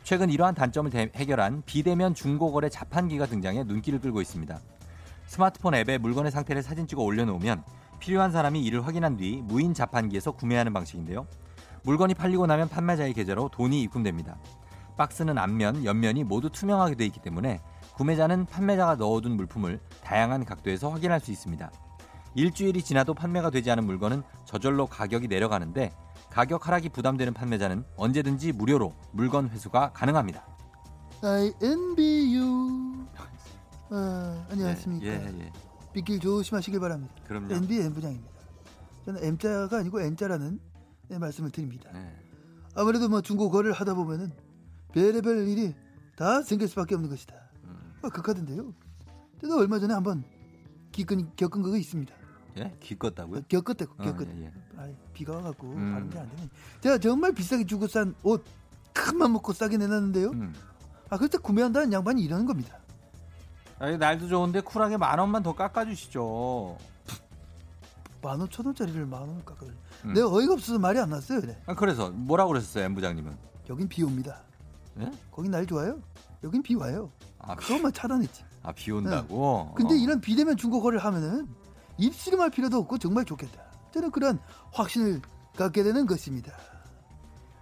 [0.03, 4.59] 최근 이러한 단점을 대- 해결한 비대면 중고거래 자판기가 등장해 눈길을 끌고 있습니다.
[5.25, 7.63] 스마트폰 앱에 물건의 상태를 사진 찍어 올려놓으면
[7.99, 11.25] 필요한 사람이 이를 확인한 뒤 무인 자판기에서 구매하는 방식인데요.
[11.83, 14.37] 물건이 팔리고 나면 판매자의 계좌로 돈이 입금됩니다.
[14.97, 17.61] 박스는 앞면, 옆면이 모두 투명하게 되어 있기 때문에
[17.95, 21.71] 구매자는 판매자가 넣어둔 물품을 다양한 각도에서 확인할 수 있습니다.
[22.35, 25.91] 일주일이 지나도 판매가 되지 않은 물건은 저절로 가격이 내려가는데
[26.29, 30.45] 가격 하락이 부담되는 판매자는 언제든지 무료로 물건 회수가 가능합니다.
[31.21, 33.05] I envy you.
[33.89, 35.05] 아, 안녕하십니까.
[35.05, 35.51] 예, 예.
[35.93, 37.15] 빗길 조심하시길 바랍니다.
[37.25, 37.53] 그럼요.
[37.53, 38.29] NB M 부장입니다.
[39.05, 40.59] 저는 M자가 아니고 N자라는
[41.07, 41.89] 네, 말씀을 드립니다.
[41.93, 42.13] 네.
[42.75, 44.33] 아무래도 뭐 중고 거래를 하다 보면은
[44.99, 45.75] 별의별 일이
[46.15, 47.35] 다 생길 수밖에 없는 것이다.
[47.65, 47.93] 음.
[48.01, 48.73] 아, 극하던데요.
[49.41, 50.23] 저도 얼마 전에 한번
[50.93, 52.15] 겪은 겪은 거가 있습니다.
[52.59, 52.73] 예?
[52.79, 53.41] 기껏다고요?
[53.49, 54.31] 겪었다, 어, 겪었다.
[54.37, 54.53] 예, 예.
[54.77, 55.91] 아이, 비가 와갖고 음.
[55.91, 56.49] 발음이 안 되네.
[56.79, 58.45] 제가 정말 비싸게 주고 산 옷
[58.93, 60.29] 큰맘 먹고 싸게 내놨는데요.
[60.29, 60.53] 음.
[61.09, 62.79] 아, 그때 구매한다는 양반이 이러는 겁니다.
[63.77, 66.77] 아니, 날도 좋은데 쿨하게 만 원만 더 깎아주시죠.
[68.21, 69.71] 만 원, 천 원짜리를 만 원을 깎아요.
[70.05, 70.13] 음.
[70.13, 71.41] 내가 어이가 없어서 말이 안 났어요.
[71.41, 71.61] 그래.
[71.65, 73.35] 아, 그래서 뭐라고 그러셨어요, 엠 부장님은?
[73.69, 74.41] 여긴 비 옵니다.
[74.99, 75.11] 예?
[75.31, 76.01] 거긴 날 좋아요.
[76.43, 77.11] 여긴 비 와요.
[77.39, 78.43] 아, 비, 그것만 차단했지.
[78.63, 79.73] 아, 비 온다고?
[79.75, 79.97] 근데 어.
[79.97, 81.47] 이런 비대면 중고 거래를 하면은
[81.97, 83.63] 입씨름할 필요도 없고 정말 좋겠다.
[83.91, 84.39] 저는 그런
[84.73, 85.21] 확신을
[85.55, 86.51] 갖게 되는 것입니다.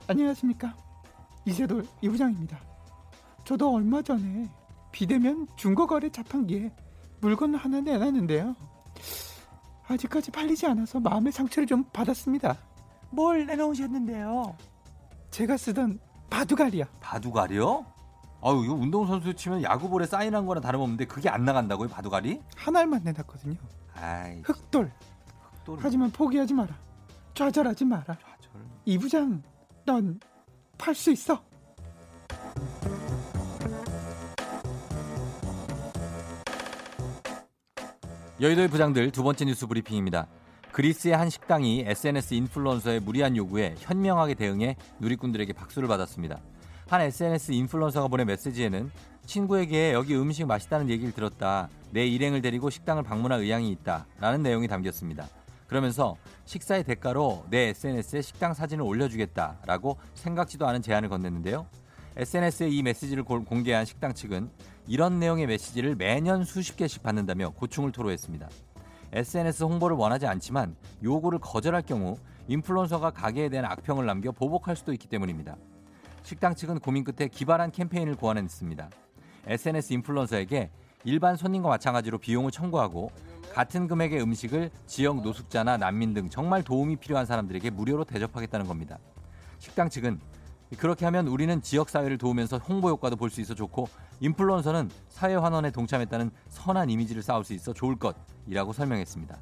[0.07, 0.75] 안녕하십니까
[1.45, 2.59] 이세돌 이부장입니다.
[3.45, 4.49] 저도 얼마 전에
[4.91, 6.71] 비대면 중고거래 자판기에
[7.21, 8.55] 물건 하나 내놨는데요.
[9.87, 12.57] 아직까지 팔리지 않아서 마음의 상처를 좀 받았습니다.
[13.11, 14.55] 뭘 내놓으셨는데요?
[15.29, 15.99] 제가 쓰던
[16.33, 16.85] 바둑알이요.
[16.99, 17.85] 바둑알이요?
[18.41, 22.41] 아유, 이거 운동선수 치면 야구볼에 사인한 거랑 다름없는데 그게 안 나간다고요, 바둑알이?
[22.55, 23.55] 한 알만 내놨거든요.
[23.93, 24.91] 아이, 흑돌.
[25.63, 26.75] 또 하지만 포기하지 마라.
[27.35, 28.03] 좌절하지 마라.
[28.05, 28.51] 좌절.
[28.85, 29.43] 이부장,
[29.85, 30.19] 넌
[30.77, 31.39] 팔 수 있어.
[38.41, 40.27] 여의도의 부장들 두 번째 뉴스 브리핑입니다.
[40.73, 46.39] 그리스의 한 식당이 SNS 인플루언서의 무리한 요구에 현명하게 대응해 누리꾼들에게 박수를 받았습니다.
[46.87, 48.91] 한 SNS 인플루언서가 보낸 메시지에는
[49.27, 51.69] 친구에게 여기 음식 맛있다는 얘기를 들었다.
[51.91, 54.07] 내 일행을 데리고 식당을 방문할 의향이 있다.
[54.19, 55.27] 라는 내용이 담겼습니다.
[55.67, 59.59] 그러면서 식사의 대가로 내 SNS에 식당 사진을 올려주겠다.
[59.67, 61.67] 라고 생각지도 않은 제안을 건넸는데요.
[62.17, 64.49] SNS에 이 메시지를 고- 공개한 식당 측은
[64.87, 68.49] 이런 내용의 메시지를 매년 수십 개씩 받는다며 고충을 토로했습니다.
[69.13, 75.07] SNS 홍보를 원하지 않지만 요구를 거절할 경우 인플루언서가 가게에 대한 악평을 남겨 보복할 수도 있기
[75.07, 75.55] 때문입니다.
[76.23, 78.89] 식당 측은 고민 끝에 기발한 캠페인을 고안했습니다.
[79.45, 80.71] SNS 인플루언서에게
[81.03, 83.11] 일반 손님과 마찬가지로 비용을 청구하고
[83.53, 88.97] 같은 금액의 음식을 지역 노숙자나 난민 등 정말 도움이 필요한 사람들에게 무료로 대접하겠다는 겁니다.
[89.59, 90.19] 식당 측은
[90.79, 93.87] 그렇게 하면 우리는 지역 사회를 도우면서 홍보 효과도 볼 수 있어 좋고
[94.21, 98.15] 인플루언서는 사회 환원에 동참했다는 선한 이미지를 쌓을 수 있어 좋을 것
[98.47, 99.37] 이라고 설명했습니다.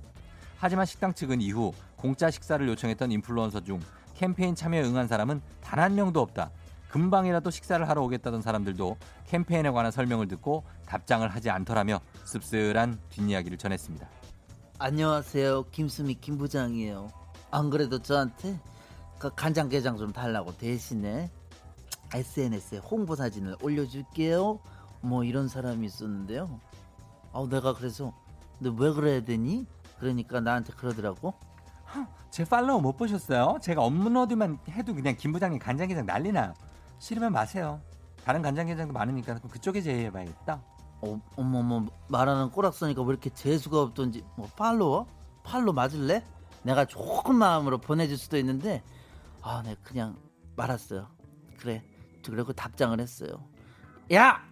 [0.58, 3.80] 하지만 식당 측은 이후 공짜 식사를 요청했던 인플루언서 중
[4.16, 6.52] 캠페인 참여에 응한 사람은 단 한 명도 없다.
[6.90, 14.08] 금방이라도 식사를 하러 오겠다던 사람들도 캠페인에 관한 설명을 듣고 답장을 하지 않더라며 씁쓸한 뒷이야기를 전했습니다.
[14.78, 15.64] 안녕하세요.
[15.72, 17.10] 김수미 김부장이에요.
[17.50, 18.60] 안 그래도 저한테
[19.20, 21.32] 그 간장게장 좀 달라고 대신에
[22.14, 24.60] SNS에 홍보 사진을 올려줄게요.
[25.02, 26.60] 뭐 이런 사람이 있었는데요.
[27.32, 28.14] 아, 내가 그래서
[28.62, 29.66] 너왜 그래야 되니?
[30.00, 31.34] 그러니까 나한테 그러더라고.
[32.30, 33.58] 제 팔로우 못 보셨어요?
[33.62, 36.54] 제가 업로드만 해도 그냥 김 부장님 간장게장 난리나요.
[37.00, 37.82] 싫으면 마세요.
[38.24, 40.62] 다른 간장게장도 많으니까 그쪽에 제의해봐야겠다.
[41.02, 45.08] 어, 어머머 말하는 꼬락서니까 왜 이렇게 재수가 없던지 뭐 팔로워?
[45.44, 46.24] 팔로 맞을래?
[46.64, 48.84] 내가 좋은 마음으로 보내줄 수도 있는데
[49.42, 50.16] 아, 내 그냥
[50.56, 51.08] 말았어요.
[51.58, 51.84] 그래.
[52.24, 53.44] 그리고 답장을 했어요.
[54.14, 54.44] 야,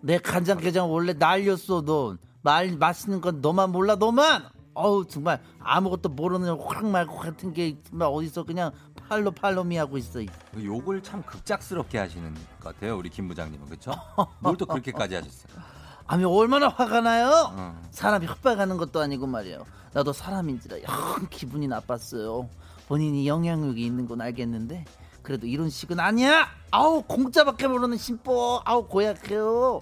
[0.00, 2.16] 내 간장게장 원래 날렸어 너.
[2.42, 4.44] 말 맛있는 건 너만 몰라 너만.
[4.74, 8.70] 어우 정말 아무것도 모르는 확 말고 같은 게 정말 어디서 그냥
[9.08, 10.20] 팔로 팔로미 하고 있어.
[10.56, 13.92] 욕을 참 급작스럽게 하시는 것 같아요, 우리 김 부장님은 그렇죠?
[14.40, 15.62] 뭘 또 그렇게까지 하셨어요?
[16.06, 17.52] 아니 얼마나 화가 나요?
[17.54, 17.80] 어.
[17.90, 19.64] 사람이 협박하는 것도 아니고 말이에요.
[19.92, 22.48] 나도 사람인지라 영 기분이 나빴어요.
[22.88, 24.84] 본인이 영향력이 있는 건 알겠는데
[25.22, 26.48] 그래도 이런 식은 아니야.
[26.70, 28.62] 아우 공짜밖에 모르는 심보.
[28.64, 29.80] 아우 고약해요.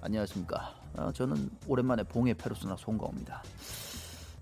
[0.00, 3.42] 안녕하십니까 어, 저는 오랜만에 봉해 페르소나 송가호입니다.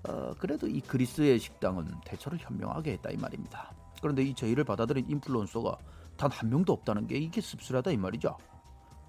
[0.08, 3.72] 어, 그래도 이 그리스의 식당은 대처를 현명하게 했다 이 말입니다.
[4.00, 5.76] 그런데 이 제의를 받아들인 인플루언서가
[6.16, 8.36] 단 한 명도 없다는 게 이게 씁쓸하다 이 말이죠.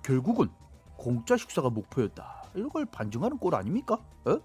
[0.04, 0.49] 결국은
[0.97, 2.43] 공짜 식사가 목표였다.
[2.56, 3.99] 이런 걸 반증하는 꼴 아닙니까?
[4.27, 4.38] 에?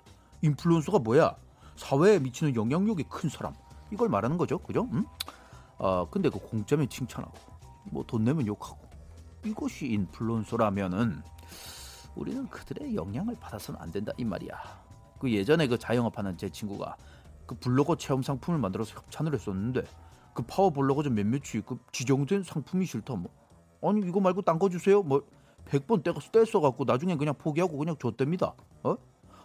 [0.42, 1.36] 인플루언서가 뭐야?
[1.76, 3.52] 사회에 미치는 영향력이 큰 사람.
[3.92, 4.58] 이걸 말하는 거죠.
[4.58, 4.88] 그죠?
[4.92, 5.04] 응?
[5.78, 7.34] 아, 근데 그 공짜면 칭찬하고
[7.90, 8.78] 뭐 돈 내면 욕하고
[9.44, 11.22] 이것이 인플루언서라면은
[12.16, 14.56] 우리는 그들의 영향을 받아서는 안 된다 이 말이야.
[15.18, 16.96] 그 예전에 그 자영업하는 제 친구가
[17.46, 19.84] 그 블로거 체험 상품을 만들어서 협찬을 했었는데
[20.34, 23.30] 그 파워 블로거즈 몇몇이 그 지정된 상품이 싫다 뭐
[23.82, 25.22] 아니 이거 말고 딴 거 주세요 뭐
[25.70, 28.54] 100번 떼서 떼서 갖고 나중에 그냥 포기하고 그냥 줬답니다.
[28.82, 28.96] 어?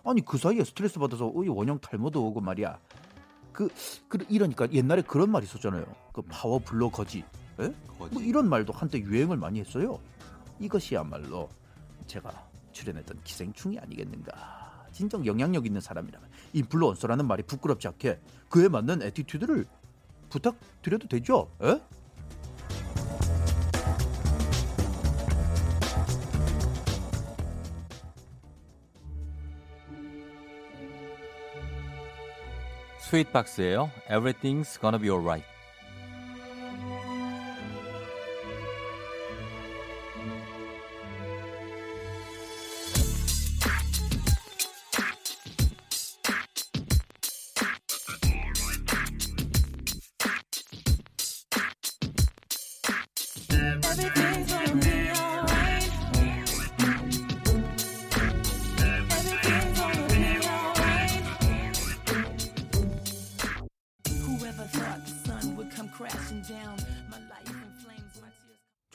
[0.04, 2.80] 아니 그 사이에 스트레스 받아서 의 원형 탈모도 오고 말이야.
[3.52, 3.70] 그,
[4.08, 5.86] 그 이러니까 옛날에 그런 말 있었잖아요.
[6.14, 7.24] 그 파워 블로거지.
[7.60, 7.74] 에?
[7.98, 10.00] 뭐 이런 말도 한때 유행을 많이 했어요.
[10.60, 11.50] 이것이야말로
[12.08, 14.88] 제가 출연했던 기생충이 아니겠는가.
[14.92, 19.66] 진정 영향력 있는 사람이라면 인플루언서라는 말이 부끄럽지 않게 그에 맞는 attitude를
[20.30, 21.50] 부탁드려도 되죠?
[21.64, 21.80] 에?
[33.00, 33.92] 스윗박스예요.
[34.10, 35.51] Everything's gonna be alright.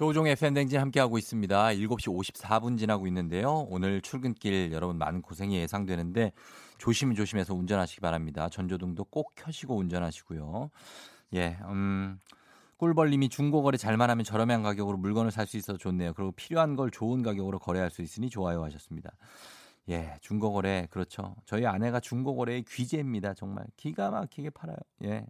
[0.06, 1.66] 조종의 팬댕진 함께하고 있습니다.
[1.70, 3.66] 7시 54분 지나고 있는데요.
[3.68, 6.30] 오늘 출근길 여러분 많은 고생이 예상되는데
[6.78, 8.48] 조심 조심해서 운전하시기 바랍니다.
[8.48, 10.70] 전조등도 꼭 켜시고 운전하시고요.
[11.34, 12.20] 예, 음,
[12.76, 16.14] 꿀벌님이 중고거래 잘만 하면 저렴한 가격으로 물건을 살 수 있어서 좋네요.
[16.14, 19.10] 그리고 필요한 걸 좋은 가격으로 거래할 수 있으니 좋아요 하셨습니다.
[19.88, 21.34] 예, 중고거래 그렇죠.
[21.46, 23.34] 저희 아내가 중고거래의 귀재입니다.
[23.34, 24.78] 정말 기가 막히게 팔아요.
[25.02, 25.26] 예.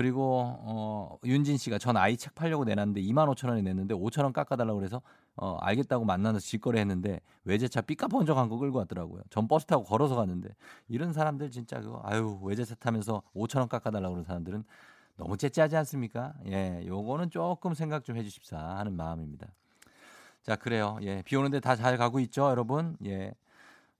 [0.00, 4.32] 그리고 어 윤진 씨가 전 아이 책 팔려고 내놨는데 2만 5천 원에 냈는데 5천 원
[4.32, 5.02] 깎아달라고 그래서
[5.36, 9.20] 어 알겠다고 만나서 직거래 했는데 외제차 삐까번쩍한 거 끌고 왔더라고요.
[9.28, 10.48] 전 버스 타고 걸어서 갔는데
[10.88, 14.64] 이런 사람들 진짜 그거 아유 외제차 타면서 5천 원 깎아달라고 그러는 사람들은
[15.18, 16.32] 너무 째째하지 않습니까?
[16.46, 19.48] 예, 요거는 조금 생각 좀 해주십사 하는 마음입니다.
[20.42, 20.96] 자 그래요.
[21.02, 22.96] 예, 비 오는데 다 잘 가고 있죠, 여러분.
[23.04, 23.34] 예,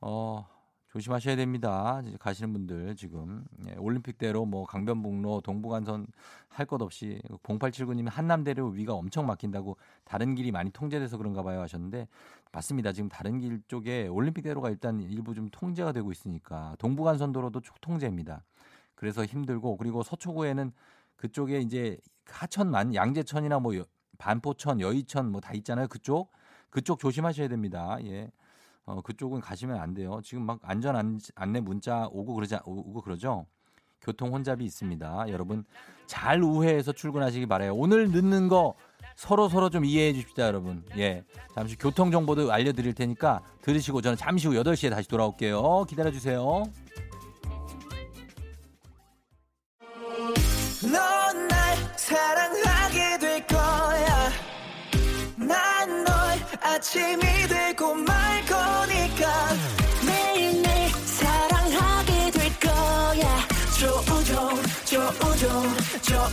[0.01, 0.49] 어.
[0.93, 2.03] 조심하셔야 됩니다.
[2.19, 6.07] 가시는 분들 지금 예, 올림픽대로 뭐 강변북로 동부간선
[6.49, 12.09] 할 것 없이 0879님 한남대로 위가 엄청 막힌다고 다른 길이 많이 통제돼서 그런가 봐요 하셨는데
[12.53, 12.93] 맞습니다.
[12.93, 18.45] 지금 다른 길 쪽에 올림픽대로가 일단 일부 좀 통제가 되고 있으니까 동부간선도로도 통제입니다.
[18.97, 20.73] 그래서 힘들고 그리고 서초구에는
[21.17, 23.85] 그쪽에 이제 하천만 양재천이나 뭐 여-
[24.19, 25.87] 반포천, 여의천 뭐 다 있잖아요.
[25.89, 26.33] 그쪽
[26.69, 27.97] 그쪽 조심하셔야 됩니다.
[28.05, 28.31] 예.
[28.91, 30.21] 어, 그쪽은 가시면 안 돼요.
[30.25, 33.47] 지금 막 안전 안, 안내 문자 오고 그러지 오고 그러죠.
[34.03, 35.27] 교통 혼잡이 있습니다.
[35.29, 35.65] 여러분
[36.07, 37.75] 잘 우회해서 출근하시기 바래요.
[37.75, 38.75] 오늘 늦는 거
[39.15, 40.83] 서로 서로 좀 이해해 주십시오, 여러분.
[40.97, 41.25] 예.
[41.55, 45.85] 잠시 교통 정보도 알려 드릴 테니까 들으시고 저는 잠시 후 8시에 다시 돌아올게요.
[45.89, 46.65] 기다려 주세요.
[56.81, 57.30] 아침이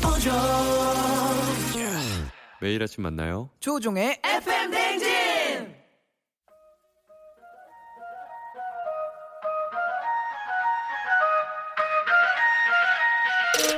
[0.01, 0.33] 조우종.
[2.59, 3.49] 매일 아침 만나요.
[3.59, 5.07] 조종의 FM 댕진!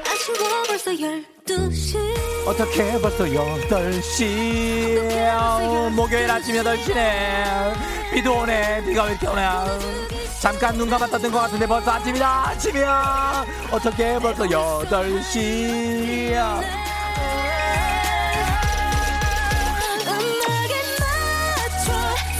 [0.05, 1.97] 아침에 벌써 12시
[2.47, 4.79] 어떻게 벌써 8시
[5.95, 7.73] 목요일 아침 8시네
[8.13, 9.65] 비도 오네 비가 왜 이렇게 오냐
[10.39, 12.47] 잠깐 눈 감았다 뜬것 같은데 벌써 아침이다.
[12.49, 13.45] 아침이야.
[13.71, 16.61] 어떻게 벌써 8시야?
[20.07, 21.91] 음악에 맞춰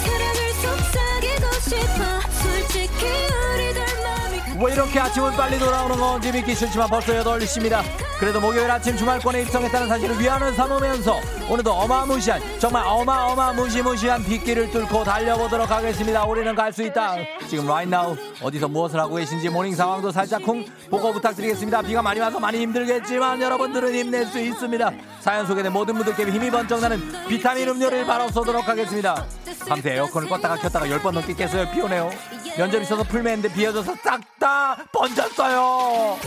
[0.03, 2.01] 사랑을 속삭이고 싶어.
[2.41, 3.05] 솔직히
[3.53, 4.35] 우리들 마음이
[4.65, 7.83] 왜 이렇게 아침은 빨리 돌아오는 건지 믿기 싫지만 벌써 8시입니다
[8.19, 15.71] 그래도 목요일 아침 주말권에 입성했다는 사실을 위안을 삼으면서 오늘도 어마무시한 정말 어마어마무시무시한 빗길을 뚫고 달려보도록
[15.71, 16.25] 하겠습니다.
[16.25, 17.15] 우리는 갈 수 있다.
[17.49, 21.81] 지금 right now 어디서 무엇을 하고 계신지 morning 상황도 살짝 쿵 보고 부탁드리겠습니다.
[21.81, 24.91] 비가 많이 와서 많이 힘들겠지만 여러분들은 힘낼 수 있습니다.
[25.21, 29.25] 사연 소개된 모든 분들께 힘이 번쩍 나는 비타민 음료를 바로 쏘도록 하겠습니다.
[29.67, 31.71] 밤새 에어컨을 껐다가 켰다가 10번 넘게 깼어요.
[31.71, 32.09] 비 오네요.
[32.57, 36.17] 면접 있어서 풀메했는데 비 젖어서 싹 다 번졌어요.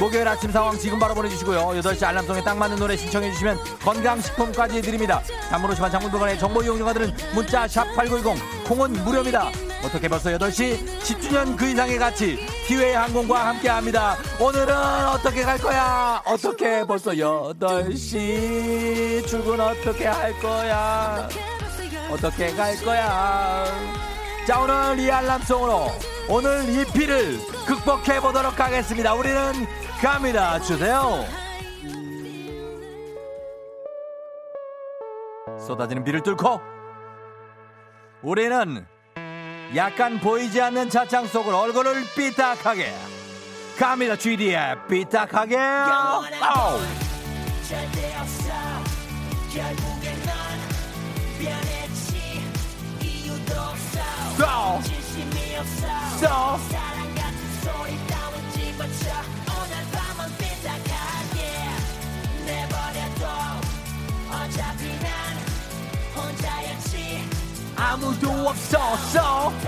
[0.00, 1.68] 목요일 아침 상황 지금 바로 보내주시 고요.
[1.80, 5.22] 8시 알람송에 딱 맞는 노래 신청해 주시면 건강식품까지 드립니다.
[5.50, 9.50] 단문호시만 장문병원의 정보 이용료가들은 문자 샵 8910 콩은 무료입니다.
[9.84, 14.16] 어떻게 벌써 8시 10주년 그 이상의 가치 티웨이 항공과 함께합니다.
[14.38, 14.74] 오늘은
[15.08, 16.22] 어떻게 갈 거야?
[16.24, 21.28] 어떻게 벌써 8시 출근 어떻게 할 거야?
[22.10, 23.64] 어떻게 갈 거야?
[24.46, 25.92] 자 오늘 이 알람송으로
[26.32, 29.14] 오늘 이 비를 극복해 보도록 하겠습니다.
[29.14, 29.66] 우리는
[30.00, 30.60] 갑니다.
[30.60, 31.24] 주세요.
[35.58, 36.60] 쏟아지는 비를 뚫고
[38.22, 38.86] 우리는
[39.74, 42.92] 약간 보이지 않는 차창 속으로 얼굴을 삐딱하게
[43.76, 44.14] 갑니다.
[44.14, 46.78] GD의 삐딱하게 아우.
[47.68, 48.10] 절대
[56.20, 56.58] So.
[66.14, 67.24] 혼자였지
[67.74, 68.96] 아무도 없어.
[69.06, 69.60] So.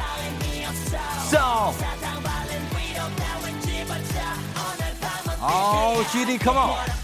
[5.40, 7.02] Oh GD come on.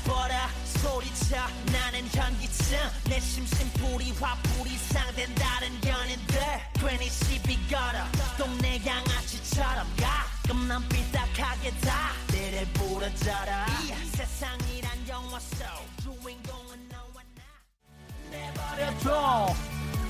[3.08, 6.38] 내 심심풀이 화풀이 상된 다른 연인들
[6.74, 8.04] 괜히 시비 걸어
[8.36, 9.27] 동네 양아
[9.58, 13.66] 치처럼 가끔 난 삐딱하게 다 내를 부러져라.
[13.82, 15.66] 이 세상이란 영화 속
[16.00, 19.54] 주인공은 너와 나 버려줘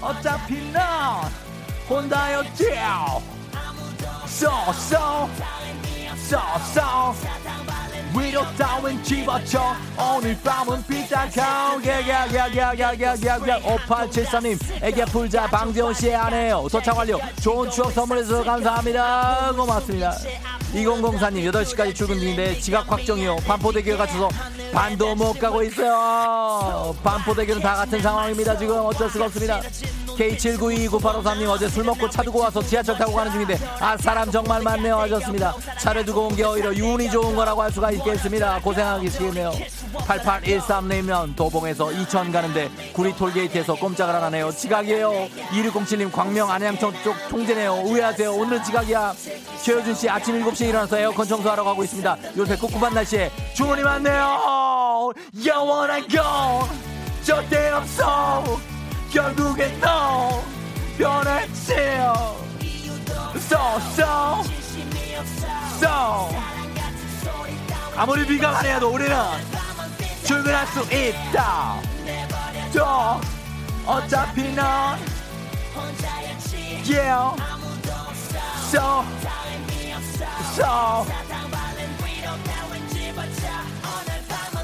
[0.03, 1.33] 어차피 넌
[1.89, 2.65] 혼자였지.
[4.27, 5.29] so so
[6.15, 6.39] so
[6.75, 7.68] so
[8.17, 9.75] 위로 따윈 집어쳐.
[10.17, 16.67] 오늘 밤은 삐딱하게 야야야야야야야 5873님에게 풀자 방재훈 씨의 아내요.
[16.71, 17.19] 도착 완료.
[17.41, 19.53] 좋은 추억 선물해주셔서 감사합니다.
[19.57, 20.13] 고맙습니다.
[20.75, 23.37] 2004님 8시까지 출근 중인데 지각 확정이요.
[23.47, 24.29] 반포대교에 갇혀서
[24.73, 26.95] 반도 못 가고 있어요.
[27.03, 28.57] 반포대교는 다 같은 상황입니다.
[28.57, 29.61] 지금 어쩔 수가 없습니다.
[30.19, 34.97] K79298553님 어제 술 먹고 차 두고 와서 지하철 타고 가는 중인데 아 사람 정말 많네요.
[34.99, 35.55] 하셨습니다.
[35.81, 38.61] 차를 두고 온 게 오히려 운이 좋은 거라고 할 수가 있 겠습니다.
[38.61, 39.53] 고생하시겠네요.
[39.95, 44.51] 8813님 도봉에서 이천 가는데 구리 톨게이트에서 꼼짝을 안 하네요.
[44.51, 45.29] 지각이에요.
[45.51, 47.75] 2607님 광명 안양청 쪽 통제네요.
[47.85, 48.33] 우회하세요.
[48.33, 49.15] 오늘은 지각이야.
[49.63, 52.17] 최효준 씨 아침 7시에 일어나서 에어컨 청소하러 가고 있습니다.
[52.37, 55.13] 요새 꿉꿉한 날씨에 주문이 많네요.
[55.45, 56.69] 영원한 건
[57.23, 58.45] 절대 없어.
[59.13, 60.43] 결국엔 너
[60.99, 61.75] 변했지
[63.37, 63.57] so
[63.95, 64.43] so
[65.81, 66.58] so
[67.99, 69.17] 아무리 비가 많이 와도 우리는
[70.25, 71.81] 출근할 수 있다.
[72.73, 73.21] 또
[73.85, 74.97] 어차피 넌
[76.87, 77.35] yeah.
[78.71, 79.05] So
[80.55, 81.07] so.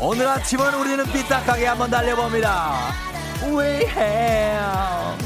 [0.00, 2.92] 오늘 아침은 우리는 삐딱하게 한번 달려봅니다.
[3.42, 5.24] We have.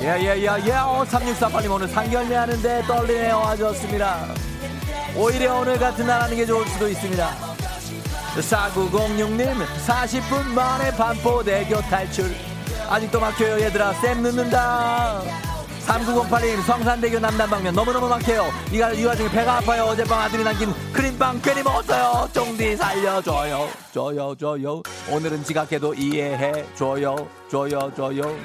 [0.00, 3.38] 예예예예 3648님 오늘 상견례 하는데 떨리네요.
[3.38, 4.26] 아주 좋습니다
[5.16, 7.30] 오히려 오늘 같은 날 하는 게 좋을 수도 있습니다.
[8.36, 9.54] 4906님
[9.86, 12.34] 40분 만에 반포대교 탈출.
[12.88, 13.92] 아직도 막혀요 얘들아.
[13.94, 15.22] 쌤 늦는다.
[15.86, 17.74] 3908님 성산대교 남단방면.
[17.74, 18.50] 너무너무 막혀요.
[18.72, 19.84] 이가 이 와중에 배가 아파요.
[19.84, 22.28] 어젯밤 아들이 남긴 크림빵 괜히 먹었어요.
[22.32, 23.68] 쫑디 살려줘요.
[23.92, 24.82] 줘요 줘요.
[25.10, 27.14] 오늘은 지각해도 이해해 줘요.
[27.48, 28.36] 줘요 줘요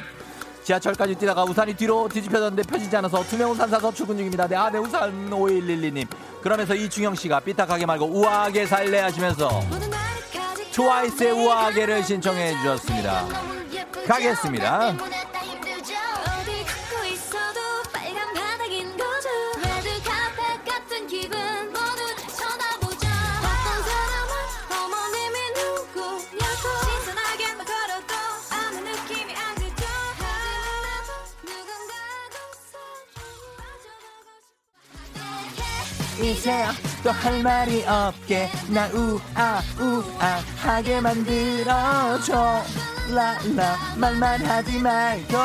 [0.63, 4.47] 지하철까지 뛰다가 우산이 뒤로 뒤집혀졌는데 펴지지 않아서 투명 우산 사서 출근 중입니다.
[4.47, 6.07] 네, 아, 네, 우산 5112님.
[6.41, 9.63] 그러면서 이충영 씨가 삐딱하게 말고 우아하게 살래 하시면서
[10.71, 13.25] 트와이스의 우아하게를 신청해 주셨습니다.
[14.07, 14.95] 가겠습니다.
[36.21, 36.65] 이제
[37.01, 42.61] 또할 말이 없게 나 우아 우아 하게 만들어줘
[43.09, 45.37] 라라 말만 하지 말고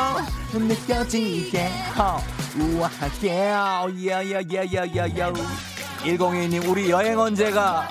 [0.53, 2.21] 느껴지게 어
[2.59, 5.33] 우아하게 야야야야야야
[6.03, 7.87] 1021님 우리 여행 언제가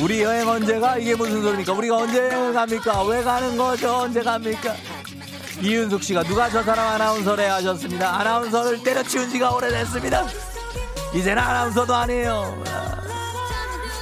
[0.00, 0.96] 우리 여행 언제가?
[0.96, 1.72] 이게 무슨 소리입니까?
[1.74, 3.02] 우리가 언제 여행 갑니까?
[3.04, 3.96] 왜 가는 거죠?
[3.96, 4.74] 언제 갑니까?
[5.60, 8.20] 이윤숙 씨가 누가 저 사람 아나운서래 하셨습니다.
[8.20, 10.26] 아나운서를 때려치운 지가 오래됐습니다.
[11.12, 12.62] 이제는 아나운서도 아니에요.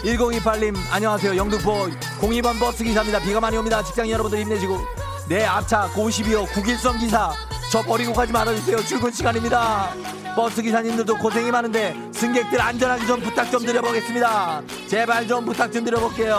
[0.05, 1.37] 1028님 안녕하세요.
[1.37, 1.89] 영등포
[2.21, 3.19] 02번 버스 기사입니다.
[3.21, 3.83] 비가 많이 옵니다.
[3.83, 4.79] 직장인 여러분들 힘내시고.
[5.29, 7.33] 내 앞차 52호 9길선 기사.
[7.71, 8.79] 저 버리고 가지 말아주세요.
[8.85, 9.93] 출근 시간입니다.
[10.37, 14.63] 버스 기사님들도 고생이 많은데 승객들 안전하게 좀 부탁 좀 드려보겠습니다.
[14.89, 16.39] 제발 좀 부탁 좀 드려볼게요.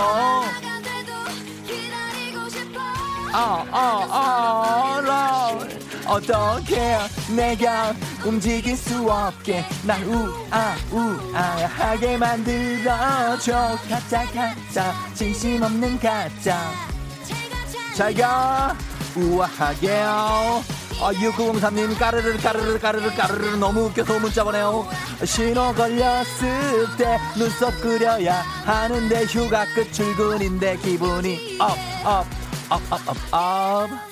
[3.31, 5.51] 아아아 라
[6.09, 6.97] 어떻게
[7.35, 7.93] 내가
[8.25, 13.77] 움직일 수 없게 날 우아 우아하게 만들어줘.
[13.87, 16.71] 가짜 가짜 진심 없는 가짜.
[17.95, 18.75] 잘가
[19.15, 20.63] 우아하게요
[21.01, 24.87] 어, 6903님 까르르 까르르 까르르 까르르 너무 웃겨서 문자 보내요.
[25.23, 31.57] 신호 걸렸을 때 눈썹 그려야 하는데 휴가 끝 출근인데 기분이
[32.71, 34.08] 업업업업업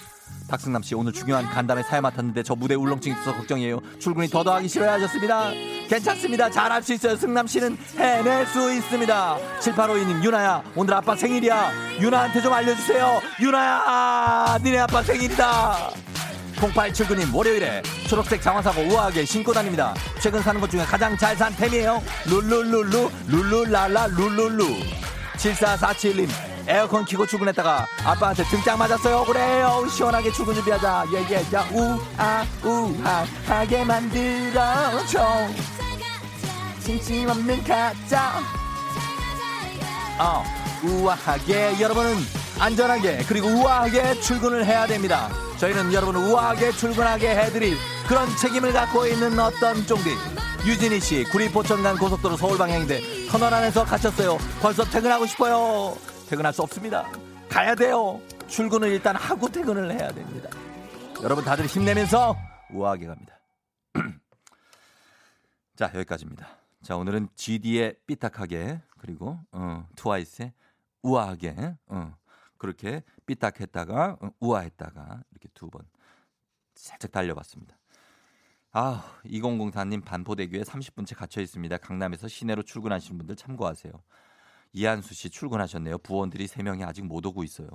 [0.48, 3.80] 박승남 씨 오늘 중요한 간담회 사회 맡았는데 저 무대 울렁증 있어서 걱정이에요.
[4.00, 5.52] 출근이 더더하기 싫어야 하셨습니다.
[5.90, 6.50] 괜찮습니다.
[6.50, 7.16] 잘할 수 있어요.
[7.16, 9.38] 승남 씨는 해낼 수 있습니다.
[9.60, 11.72] 7852님 유나야 오늘 아빠 생일이야.
[12.00, 13.22] 유나한테 좀 알려주세요.
[13.42, 15.92] 유나야 니네 아빠 생일이다.
[16.58, 19.94] 0879님 월요일에 초록색 장화사고 우아하게 신고 다닙니다.
[20.22, 22.02] 최근 사는 것 중에 가장 잘 산 템이에요.
[22.26, 24.66] 룰루룰루 룰루랄라 룰루루
[25.38, 26.28] 7447님
[26.68, 29.24] 에어컨 키고 출근했다가 아빠한테 등짝 맞았어요.
[29.26, 29.86] 그래요.
[29.90, 31.06] 시원하게 출근 준비하자.
[31.14, 35.48] 예예 야 우 아 우아하게 만들어줘.
[36.84, 38.34] 진심 없는 가짜.
[40.20, 40.44] 어
[40.84, 41.80] 우아하게.
[41.80, 42.16] 여러분은
[42.60, 45.30] 안전하게 그리고 우아하게 출근을 해야 됩니다.
[45.58, 50.16] 저희는 여러분을 우아하게 출근하게 해드릴 그런 책임을 갖고 있는 어떤 쫑디.
[50.66, 54.38] 유진희 씨 구리 포천 간 고속도로 서울 방향인데 터널 안에서 갇혔어요.
[54.62, 55.96] 벌써 퇴근하고 싶어요
[56.28, 57.10] 퇴근할 수 없습니다
[57.50, 60.50] 가야 돼요 출근을 일단 하고 퇴근을 해야 됩니다
[61.24, 62.36] 여러분 다들 힘내면서
[62.72, 63.40] 우아하게 갑니다
[65.76, 66.48] 자 여기까지입니다
[66.84, 70.54] 자 오늘은 GD의 삐딱하게 그리고 어, 트와이스의
[71.04, 72.16] 우아하게 어,
[72.58, 75.86] 그렇게 삐딱했다가 어, 우아했다가 이렇게 두 번
[76.78, 77.76] 살짝 달려봤습니다.
[78.72, 81.78] 아, 2004님 반포대교에 30분째 갇혀 있습니다.
[81.78, 83.92] 강남에서 시내로 출근하시는 분들 참고하세요.
[84.78, 85.98] 이한수 씨 출근하셨네요.
[85.98, 87.68] 부원들이 3명이 아직 못 오고 있어요.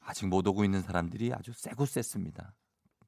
[0.00, 2.52] 아직 못 오고 있는 사람들이 아주 세고 셌습니다.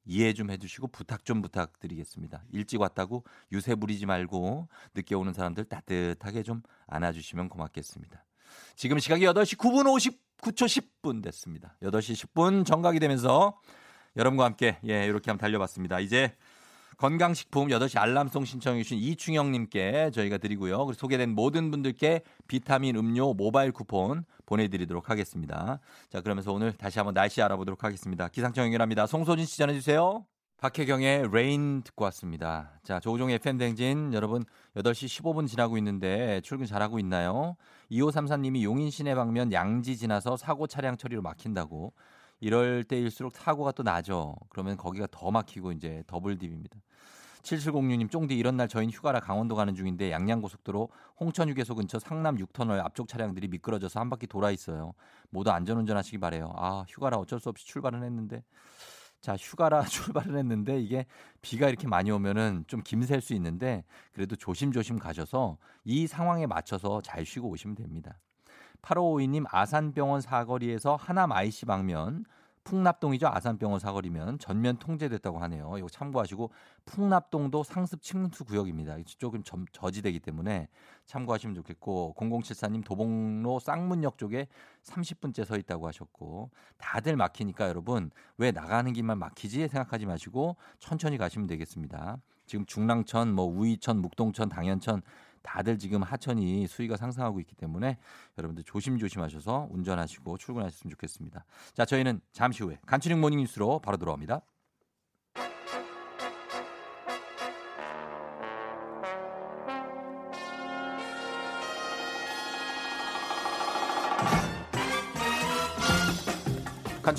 [0.05, 2.43] 이해 좀 해주시고 부탁 좀 부탁드리겠습니다.
[2.51, 8.25] 일찍 왔다고 유세 부리지 말고 늦게 오는 사람들 따뜻하게 좀 안아주시면 고맙겠습니다.
[8.75, 9.85] 지금 시각이 8시 9분
[10.41, 10.65] 59초
[11.03, 11.77] 10분 됐습니다.
[11.83, 13.61] 8시 10분 정각이 되면서
[14.15, 15.99] 여러분과 함께 예 이렇게 한번 달려봤습니다.
[15.99, 16.35] 이제
[16.99, 20.85] 건강식품 8시 알람송 신청해 주신 이충영님께 저희가 드리고요.
[20.85, 25.79] 그리고 소개된 모든 분들께 비타민 음료 모바일 쿠폰 보내드리도록 하겠습니다.
[26.09, 28.27] 자 그러면서 오늘 다시 한번 날씨 알아보도록 하겠습니다.
[28.27, 29.07] 기상청 연결합니다.
[29.07, 30.25] 송소진 씨 전해주세요.
[30.57, 32.73] 박혜경의 Rain 듣고 왔습니다.
[32.83, 34.43] 자, 조우종의 FM대행진 여러분
[34.75, 37.55] 8시 15분 지나고 있는데 출근 잘하고 있나요?
[37.89, 41.93] 2534님이 용인 시내 방면 양지 지나서 사고 차량 처리로 막힌다고.
[42.39, 44.35] 이럴 때일수록 사고가 또 나죠.
[44.49, 46.79] 그러면 거기가 더 막히고 이제 double dip입니다.
[47.41, 52.83] 7706님 쫑디 이런 날 저희는 휴가라 강원도 가는 중인데 양양고속도로 홍천 휴게소 근처 상남 6터널
[52.83, 54.93] 앞쪽 차량들이 미끄러져서 한 바퀴 돌아 있어요.
[55.29, 56.51] 모두 안전운전 하시기 바래요.
[56.55, 58.43] 아 휴가라 어쩔 수 없이 출발은 했는데
[59.21, 61.05] 자 휴가라 출발을 했는데 이게
[61.41, 67.25] 비가 이렇게 많이 오면은 좀 김셀 수 있는데 그래도 조심조심 가셔서 이 상황에 맞춰서 잘
[67.25, 68.19] 쉬고 오시면 됩니다.
[68.81, 72.25] 8552님 아산병원 사거리에서 하남 IC 방면
[72.63, 73.27] 풍납동이죠.
[73.27, 75.75] 아산병원 사거리면 전면 통제됐다고 하네요.
[75.77, 76.51] 이거 참고하시고
[76.85, 78.97] 풍납동도 상습 침수 구역입니다.
[79.17, 80.67] 조금 점, 저지대이기 때문에
[81.05, 84.47] 참고하시면 좋겠고 0074님 도봉로 쌍문역 쪽에
[84.83, 91.47] 30분째 서 있다고 하셨고 다들 막히니까 여러분 왜 나가는 길만 막히지 생각하지 마시고 천천히 가시면
[91.47, 92.17] 되겠습니다.
[92.45, 95.01] 지금 중랑천, 뭐 우이천, 묵동천, 당현천
[95.41, 97.97] 다들 지금 하천이 수위가 상승하고 있기 때문에
[98.37, 101.45] 여러분들 조심조심 하셔서 운전하시고 출근하셨으면 좋겠습니다.
[101.73, 104.41] 자, 저희는 잠시 후에 간추린 morning 뉴스로 바로 돌아옵니다.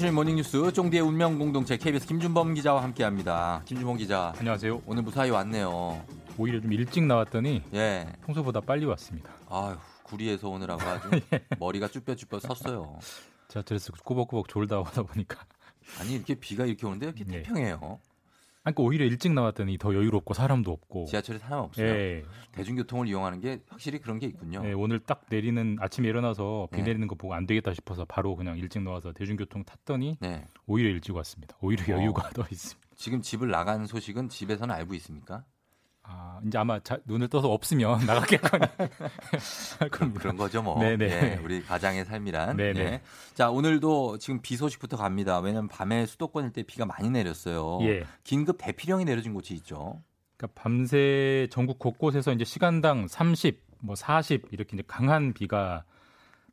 [0.00, 3.60] 간추린 morning 뉴스 쫑디의 운명 공동체 KBS 김준범 기자와 함께합니다.
[3.66, 4.32] 김준범 기자.
[4.38, 4.80] 안녕하세요.
[4.86, 6.02] 오늘 무사히 왔네요.
[6.38, 8.06] 오히려 좀 일찍 나왔더니 예.
[8.24, 9.30] 평소보다 빨리 왔습니다.
[9.50, 11.10] 아휴, 구리에서 오느라고 아주
[11.60, 12.98] 머리가 쭈뼛쭈뼛 섰어요.
[13.66, 15.44] 그래서 꾸벅꾸벅 졸다 오다 보니까
[16.00, 17.42] 아니 이렇게 비가 이렇게 오는데 이렇게 네.
[17.42, 18.00] 태평해요.
[18.62, 21.06] 그러니까 오히려 일찍 나왔더니 더 여유롭고 사람도 없고.
[21.06, 21.86] 지하철에 사람 없어요.
[21.86, 22.24] 예.
[22.52, 24.62] 대중교통을 이용하는 게 확실히 그런 게 있군요.
[24.64, 26.88] 예, 오늘 딱 내리는 아침에 일어나서 비 네.
[26.88, 30.46] 내리는 거 보고 안 되겠다 싶어서 바로 그냥 일찍 나와서 대중교통 탔더니 네.
[30.66, 31.56] 오히려 일찍 왔습니다.
[31.60, 31.98] 오히려 어.
[32.00, 32.80] 여유가 더 있습니다.
[32.96, 35.44] 지금 집을 나간 소식은 집에서는 알고 있습니까?
[36.12, 38.64] 아, 이제 아마 자, 눈을 떠서 없으면 나갔겠거니
[39.78, 40.20] 할 그런, 겁니다.
[40.20, 40.78] 그런 거죠, 뭐.
[40.80, 41.04] 네네.
[41.06, 42.56] 예, 우리 가장의 삶이란.
[42.56, 42.80] 네네.
[42.80, 43.00] 예.
[43.34, 45.38] 자, 오늘도 지금 비 소식부터 갑니다.
[45.38, 47.78] 왜냐하면 밤에 수도권 일대 비가 많이 내렸어요.
[47.82, 48.04] 예.
[48.24, 50.02] 긴급 대피령이 내려진 곳이 있죠.
[50.36, 55.84] 그러니까 밤새 전국 곳곳에서 이제 시간당 30, 뭐 40 이렇게 이제 강한 비가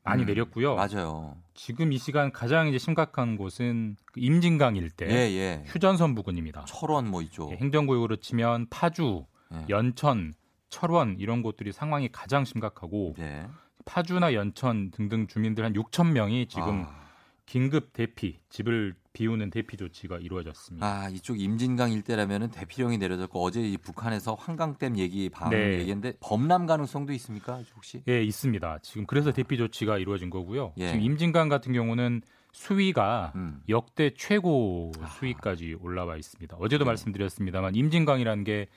[0.03, 0.76] 많이 음, 내렸고요.
[0.76, 1.36] 맞아요.
[1.53, 5.64] 지금 이 시간 가장 이제 심각한 곳은 그 임진강 일대 예, 예.
[5.66, 6.64] 휴전선 부근입니다.
[6.66, 7.49] 철원 뭐 있죠.
[7.51, 9.37] 예, 행정구역으로 치면 파주, 예.
[9.70, 10.34] 연천,
[10.70, 13.48] 철원 이런 곳들이 상황이 가장 심각하고 네.
[13.86, 17.08] 파주나 연천 등등 주민들 한 6천 명이 지금 아,
[17.45, 20.86] 긴급 대피, 집을 비우는 대피 조치가 이루어졌습니다.
[20.86, 25.80] 아, 이쪽 임진강 일대라면은 대피령이 내려졌고 어제 이 북한에서 한강댐 얘기 방 네.
[25.80, 27.62] 얘기인데 범람 가능성도 있습니까?
[27.76, 28.04] 혹시?
[28.08, 28.80] 예, 있습니다.
[28.84, 30.74] 지금 그래서 대피 조치가 이루어진 거고요.
[30.78, 30.89] 예.
[30.89, 32.22] 지금 임진강 같은 경우는
[32.52, 33.62] 수위가 음.
[33.70, 35.08] 역대 최고 아.
[35.08, 36.58] 수위까지 올라와 있습니다.
[36.60, 36.89] 어제도 네.
[36.89, 38.68] 말씀드렸습니다만 임진강이라는 게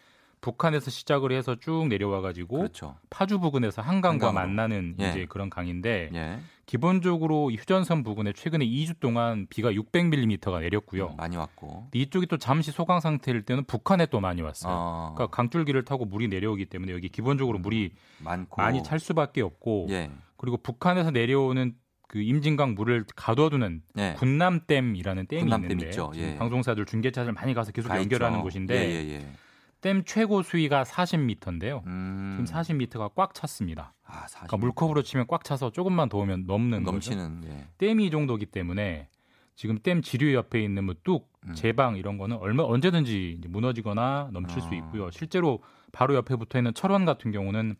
[0.40, 2.96] 북한에서 시작을 해서 쭉 내려와 가지고 그렇죠.
[3.10, 4.32] 파주 부근에서 한강과 한강으로.
[4.32, 5.10] 만나는 예.
[5.10, 6.38] 이제 그런 강인데 예.
[6.66, 11.08] 기본적으로 이 휴전선 부근에 최근에 2주 동안 비가 600mm가 내렸고요.
[11.08, 11.88] 음, 많이 왔고.
[11.92, 14.72] 이쪽이 또 잠시 소강 상태일 때는 북한에 또 많이 왔어요.
[14.72, 19.88] 어, 그러니까 강줄기를 타고 물이 내려오기 때문에 여기 기본적으로 물이 많고 많이 찰 수밖에 없고
[19.90, 20.10] 예.
[20.36, 21.74] 그리고 북한에서 내려오는
[22.06, 24.14] 그 임진강 물을 가둬두는 예.
[24.18, 26.36] 군남댐이라는 댐이 군남댐 있는데 예.
[26.36, 28.42] 방송사들 중계차들 많이 가서 계속 가 연결하는 있죠.
[28.44, 29.32] 곳인데 예, 예, 예.
[29.80, 31.84] 댐 최고 수위가 40m인데요.
[31.86, 32.44] 음.
[32.44, 33.94] 지금 40m가 꽉 찼습니다.
[34.04, 34.48] 아, 40.
[34.48, 36.92] 그러니까 물컵으로 치면 꽉 차서 조금만 더 오면 넘는 거죠.
[36.92, 37.68] 넘치는 예.
[37.78, 39.08] 댐이 이 정도기 때문에
[39.56, 41.54] 지금 댐 지류 옆에 있는 뭐 뚝, 음.
[41.54, 44.60] 제방 이런 거는 얼마 언제든지 무너지거나 넘칠 아.
[44.62, 45.10] 수 있고요.
[45.10, 45.62] 실제로
[45.92, 47.76] 바로 옆에 붙어 있는 철원 같은 경우는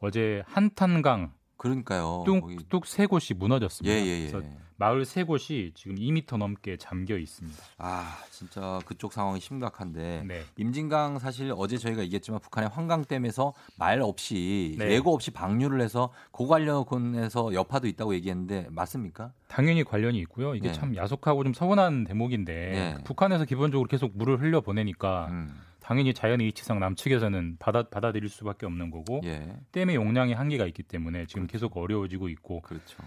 [0.00, 2.24] 어제 한탄강 그러니까요.
[2.26, 3.96] 뚝뚝 세 곳이 무너졌습니다.
[3.96, 4.30] 예, 예, 예.
[4.76, 7.62] 마을 세 곳이 지금 2m 넘게 잠겨 있습니다.
[7.78, 10.42] 아, 진짜 그쪽 상황이 심각한데 네.
[10.56, 14.92] 임진강 사실 어제 저희가 얘기했지만 북한의 환강댐에서 말 없이 네.
[14.92, 19.32] 예고 없이 방류를 해서 고관련에서 여파도 있다고 얘기했는데 맞습니까?
[19.48, 20.54] 당연히 관련이 있고요.
[20.54, 20.74] 이게 네.
[20.74, 22.96] 참 야속하고 좀 서운한 대목인데 네.
[23.04, 25.58] 북한에서 기본적으로 계속 물을 흘려 보내니까 음.
[25.80, 29.56] 당연히 자연의 이치상 남측에서는 받아 받아들일 수밖에 없는 거고 예.
[29.70, 33.04] 댐의 용량이 한계가 있기 때문에 지금 계속 어려워지고 있고 그렇죠.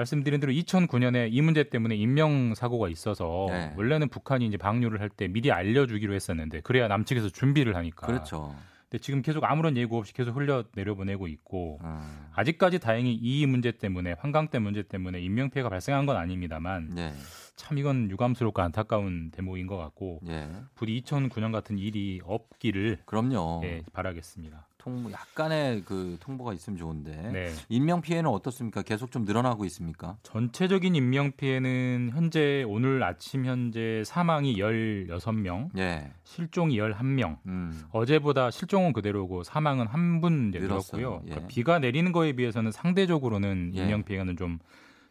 [0.00, 3.72] 말씀드린 대로 2009년에 이 문제 때문에 인명 사고가 있어서 네.
[3.76, 8.06] 원래는 북한이 이제 방류를 할 때 미리 알려주기로 했었는데 그래야 남측에서 준비를 하니까.
[8.06, 8.54] 그렇죠.
[8.88, 12.28] 근데 지금 계속 아무런 예고 없이 계속 흘려 내려보내고 있고 음.
[12.34, 17.12] 아직까지 다행히 이 문제 때문에 환강댐 문제 때문에 인명 피해가 발생한 건 아닙니다만 예.
[17.56, 20.48] 참 이건 유감스럽고 안타까운 대목인 것 같고 예.
[20.76, 23.62] 부디 2009년 같은 일이 없기를 그럼요.
[23.64, 24.66] 예, 바라겠습니다.
[24.80, 27.52] 통 약간의 그 통보가 있으면 좋은데 네.
[27.68, 28.82] 인명 피해는 어떻습니까?
[28.82, 30.16] 계속 좀 늘어나고 있습니까?
[30.22, 36.10] 전체적인 인명 피해는 현재 오늘 아침 현재 사망이 16명, 예.
[36.24, 37.38] 실종이 11명.
[37.46, 37.84] 음.
[37.92, 40.50] 어제보다 실종은 그대로고 사망은 한 분.
[40.50, 41.22] 늘었고요.
[41.24, 41.28] 예.
[41.28, 43.82] 그러니까 비가 내리는 거에 비해서는 상대적으로는 예.
[43.82, 44.58] 인명 피해는 좀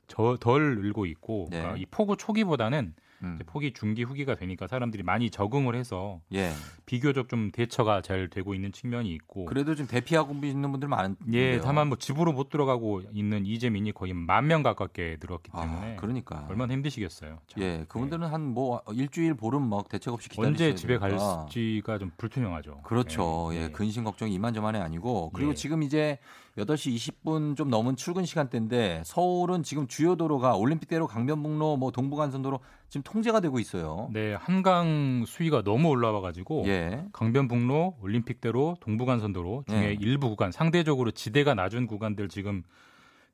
[0.09, 1.59] 덜 늘고 있고 네.
[1.59, 2.93] 그러니까 이 폭우 초기보다는
[3.23, 3.39] 음.
[3.45, 6.51] 폭이 중기 후기가 되니까 사람들이 많이 적응을 해서 예.
[6.85, 11.19] 비교적 좀 대처가 잘 되고 있는 측면이 있고 그래도 좀 대피하고 있는 분들 많은데.
[11.33, 15.95] 예 다만 뭐 집으로 못 들어가고 있는 이재민이 거의 만 명 가깝게 늘었기 때문에 아,
[15.97, 16.45] 그러니까.
[16.49, 17.39] 얼마나 힘드시겠어요.
[17.47, 17.61] 참.
[17.63, 21.45] 예, 그분들은 한뭐 일주일 보름 막 대책 없이 기다리셔야 언제 집에 되니까.
[21.45, 22.81] 갈지가 좀 불투명하죠.
[22.83, 23.49] 그렇죠.
[23.53, 23.69] 예, 예, 예.
[23.69, 25.55] 근심 걱정이 이만저만이 아니고 그리고 예.
[25.55, 26.17] 지금 이제
[26.59, 33.03] 8시 20분 좀 넘은 출근 시간대인데 서울은 지금 주요 도로가 올림픽대로 강변북로 뭐 동부간선도로 지금
[33.03, 34.09] 통제가 되고 있어요.
[34.11, 37.05] 네, 한강 수위가 너무 올라와 가지고 예.
[37.13, 39.97] 강변북로, 올림픽대로, 동부간선도로 중에 네.
[39.99, 42.63] 일부 구간 상대적으로 지대가 낮은 구간들 지금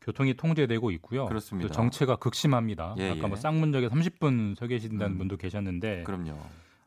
[0.02, 1.26] 교통이 통제되고 있고요.
[1.26, 1.68] 그렇습니다.
[1.68, 2.96] 또 정체가 극심합니다.
[3.00, 3.28] 예, 아까 예.
[3.28, 5.18] 뭐 쌍문역에 30분 서 계신다는 음.
[5.18, 6.38] 분도 계셨는데 그럼요.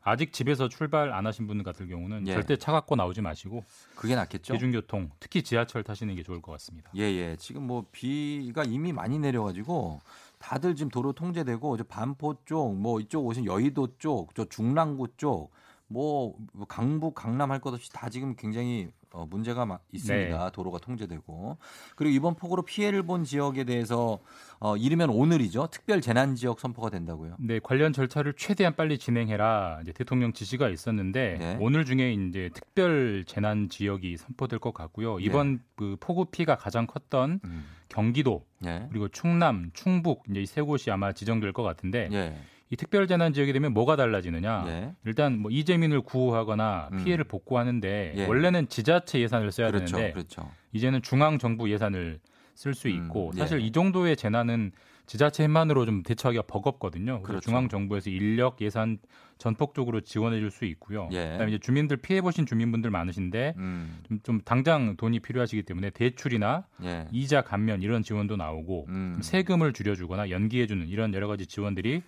[0.01, 2.33] 아직 집에서 출발 안 하신 분 같은 경우는 예.
[2.33, 3.63] 절대 차 갖고 나오지 마시고
[3.95, 4.53] 그게 낫겠죠?
[4.53, 6.89] 대중교통, 특히 지하철 타시는 게 좋을 것 같습니다.
[6.95, 7.35] 예, 예.
[7.37, 9.99] 지금 뭐 비가 이미 많이 내려가지고
[10.39, 15.51] 다들 지금 도로 통제되고 이제 반포 쪽, 뭐 이쪽 오신 여의도 쪽, 저 중랑구 쪽,
[15.87, 16.35] 뭐
[16.67, 20.45] 강북, 강남 할 것 없이 다 지금 굉장히 어, 문제가 마- 있습니다.
[20.45, 20.51] 네.
[20.53, 21.57] 도로가 통제되고
[21.95, 24.19] 그리고 이번 폭우로 피해를 본 지역에 대해서
[24.59, 25.67] 어, 이르면 오늘이죠.
[25.71, 27.35] 특별 재난 지역 선포가 된다고요.
[27.39, 29.79] 네, 관련 절차를 최대한 빨리 진행해라.
[29.81, 31.57] 이제 대통령 지시가 있었는데 네.
[31.59, 35.19] 오늘 중에 이제 특별 재난 지역이 선포될 것 같고요.
[35.19, 37.65] 이번 그 폭우 피해가 가장 컸던 음.
[37.87, 38.85] 경기도 예.
[38.89, 42.35] 그리고 충남, 충북 이제 이 세 곳이 아마 지정될 것 같은데 예.
[42.71, 44.65] 이 특별재난 지역이 되면 뭐가 달라지느냐?
[44.67, 44.93] 예.
[45.05, 47.03] 일단 뭐 이재민을 구호하거나 음.
[47.03, 48.25] 피해를 복구하는데 예.
[48.25, 49.95] 원래는 지자체 예산을 써야 그렇죠.
[49.97, 50.51] 되는데 그렇죠.
[50.71, 52.19] 이제는 중앙 정부 예산을
[52.53, 53.39] 쓸수 음, 있고 예.
[53.39, 54.71] 사실 이 정도의 재난은
[55.07, 57.23] 지자체만으로 좀 대처하기가 버겁거든요.
[57.23, 57.49] 그래서 그렇죠.
[57.49, 58.99] 중앙 정부에서 인력 예산
[59.39, 61.09] 전폭적으로 지원해 줄 수 있고요.
[61.11, 61.31] 예.
[61.31, 63.97] 그다음에 이제 주민들 피해 보신 주민분들 많으신데 음.
[64.07, 67.07] 좀, 좀 당장 돈이 필요하시기 때문에 대출이나 예.
[67.11, 69.11] 이자 감면 이런 지원도 나오고 음.
[69.15, 72.03] 좀 세금을 줄여주거나 연기해 주는 이런 여러 가지 지원들이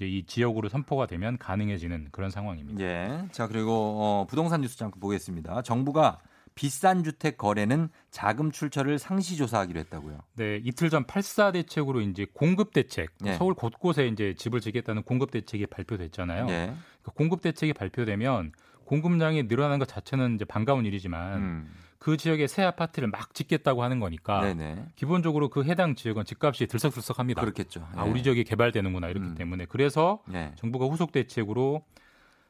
[0.00, 2.82] 이제 이 지역으로 선포가 되면 가능해지는 그런 상황입니다.
[2.82, 3.24] 예.
[3.32, 5.60] 자, 그리고 어, 부동산 뉴스 잠깐 보겠습니다.
[5.60, 6.20] 정부가
[6.54, 10.18] 비싼 주택 거래는 자금 출처를 상시 조사하기로 했다고요.
[10.36, 13.34] 네, 이틀 전 8사 대책으로 이제 공급 대책, 예.
[13.34, 16.48] 서울 곳곳에 이제 집을 짓겠다는 공급 대책이 발표됐잖아요.
[16.48, 16.74] 예.
[17.02, 18.52] 그 공급 대책이 발표되면
[18.86, 21.70] 공급량이 늘어나는 것 자체는 이제 반가운 일이지만 음.
[22.00, 24.86] 그 지역에 새 아파트를 막 짓겠다고 하는 거니까 네네.
[24.96, 27.42] 기본적으로 그 해당 지역은 집값이 들썩들썩합니다.
[27.42, 27.86] 그렇겠죠.
[27.94, 28.10] 아, 예.
[28.10, 29.34] 우리 지역이 개발되는구나 이렇기 음.
[29.34, 30.52] 때문에 그래서 예.
[30.56, 31.84] 정부가 후속 대책으로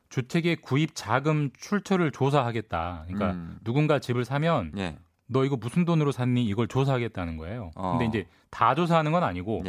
[0.09, 3.07] 주택의 구입 자금 출처를 조사하겠다.
[3.09, 3.59] 그러니까 음.
[3.65, 4.97] 누군가 집을 사면 예.
[5.27, 6.45] 너 이거 무슨 돈으로 샀니?
[6.45, 7.73] 이걸 조사하겠다는 거예요.
[7.75, 7.99] 어.
[7.99, 9.65] 근데 이제 다 조사하는 건 아니고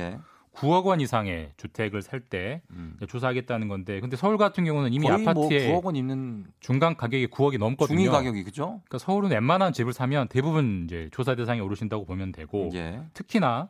[0.54, 0.60] 예.
[0.60, 2.98] 9억 원 이상의 주택을 살때 음.
[3.08, 7.28] 조사하겠다는 건데 근데 서울 같은 경우는 이미 거의 아파트의 뭐 9억 원 있는 중간 가격이
[7.28, 7.98] 9억이 넘거든요.
[7.98, 8.82] 중위 가격이 그죠?
[8.86, 13.02] 그러니까 서울은 웬만한 집을 사면 대부분 이제 조사 대상에 오르신다고 보면 되고 예.
[13.14, 13.68] 특히나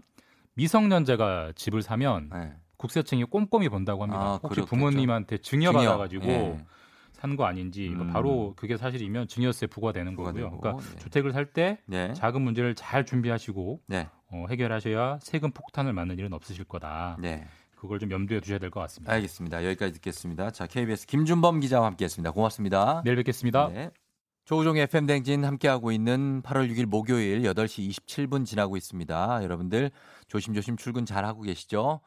[0.56, 2.54] 미성년자가 집을 사면 예.
[2.78, 4.22] 국세청이 꼼꼼히 본다고 합니다.
[4.22, 4.66] 아, 혹시 그렇겠죠.
[4.66, 6.66] 부모님한테 증여받아 가지고 예.
[7.14, 8.12] 산거 아닌지 뭐 음.
[8.12, 10.50] 바로 그게 사실이면 증여세 부과되는 거고요.
[10.50, 10.98] 부과되고, 그러니까 예.
[10.98, 12.14] 주택을 살때 네.
[12.14, 14.10] 자금 문제를 잘 준비하시고 네.
[14.32, 17.18] 어, 해결하셔야 세금 폭탄을 맞는 일은 없으실 거다.
[17.20, 17.46] 네.
[17.76, 19.12] 그걸 좀 염두에 두셔야 될 것 같습니다.
[19.14, 19.66] 알겠습니다.
[19.66, 20.52] 여기까지 듣겠습니다.
[20.52, 22.32] 자, KBS 김준범 기자와 함께했습니다.
[22.32, 23.02] 고맙습니다.
[23.04, 23.70] 내일 뵙겠습니다.
[23.70, 23.90] 네.
[24.46, 29.44] 조우종의 FM 댕진 함께하고 있는 8월 6일 목요일 8시 27분 지나고 있습니다.
[29.44, 29.92] 여러분들
[30.28, 32.02] 조심조심 출근 잘 하고 계시죠?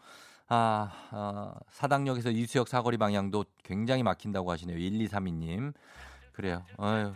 [0.48, 4.76] 아, 아, 사당역에서 이수역 사거리 방향도 굉장히 막힌다고 하시네요.
[4.76, 5.72] 1232님.
[6.32, 6.64] 그래요.
[6.76, 7.12] 어휴.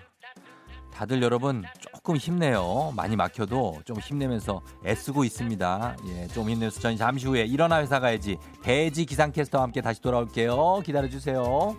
[0.98, 2.92] 다들 여러분 조금 힘내요.
[2.96, 5.96] 많이 막혀도 좀 힘내면서 애쓰고 있습니다.
[6.08, 8.36] 예, 좀 힘내서 저희 잠시 후에 일어나 회사 가야지.
[8.64, 10.82] 배지 기상캐스터와 함께 다시 돌아올게요.
[10.84, 11.76] 기다려주세요.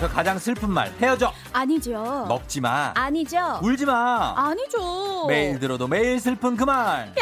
[0.00, 2.24] 세상에서 가장 슬픈 말 헤어져 아니죠.
[2.28, 3.60] 먹지 마 아니죠.
[3.62, 5.26] 울지 마 아니죠.
[5.28, 7.12] 매일 들어도 매일 슬픈 그 말.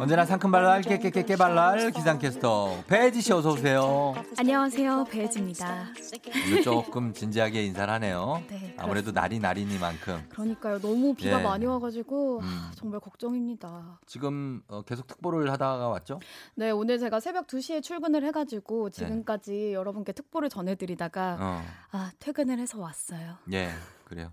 [0.00, 4.14] 언제나 상큼발랄 깨깨깨깨 발랄 기상캐스터 배지 씨 어서 오세요.
[4.38, 5.04] 안녕하세요.
[5.04, 5.88] 배지입니다.
[6.46, 8.42] 오늘 조금 진지하게 인사를 하네요.
[8.48, 10.78] 네, 아무래도 날이 날이니만큼 그러니까요.
[10.80, 11.42] 너무 비가 예.
[11.42, 12.44] 많이 와가지고 음.
[12.44, 14.00] 아, 정말 걱정입니다.
[14.06, 16.18] 지금 어, 계속 특보를 하다가 왔죠?
[16.54, 21.44] 네, 오늘 제가 새벽 2시에 출근을 해가지고 지금까지 여러분께 특보를 전해드리다가 네.
[21.44, 23.34] 어, 아 퇴근을 해서 왔어요.
[23.52, 23.68] 예,
[24.04, 24.32] 그래요.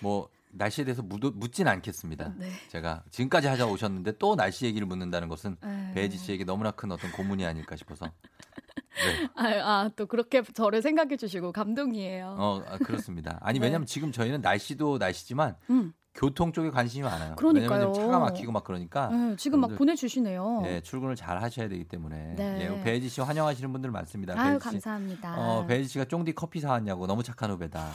[0.00, 2.34] 뭐 날씨에 대해서 묻, 묻진 않겠습니다.
[2.36, 2.50] 네.
[2.68, 5.92] 제가 지금까지 하자 오셨는데 또 날씨 얘기를 묻는다는 것은 네.
[5.94, 8.06] 배지 씨에게 너무나 큰 어떤 고문이 아닐까 싶어서.
[8.06, 9.28] 네.
[9.34, 12.36] 아, 아, 또 그렇게 저를 생각해 주시고 감동이에요.
[12.38, 13.38] 어, 아, 그렇습니다.
[13.40, 13.66] 아니 네.
[13.66, 15.92] 왜냐면 지금 저희는 날씨도 날씨지만 음.
[16.14, 17.36] 교통 쪽에 관심이 많아요.
[17.36, 17.70] 그러니까요.
[17.70, 19.08] 왜냐면 차가 막히고 막 그러니까.
[19.08, 20.62] 네, 지금 막 보내주시네요.
[20.66, 22.34] 예, 출근을 잘 하셔야 되기 때문에.
[22.36, 22.60] 네.
[22.60, 24.34] 예, 배지 씨 환영하시는 분들 많습니다.
[24.38, 24.70] 아유 배지 씨.
[24.72, 25.34] 감사합니다.
[25.38, 27.88] 어, 배지 씨가 쫑디 커피 사왔냐고 너무 착한 후배다.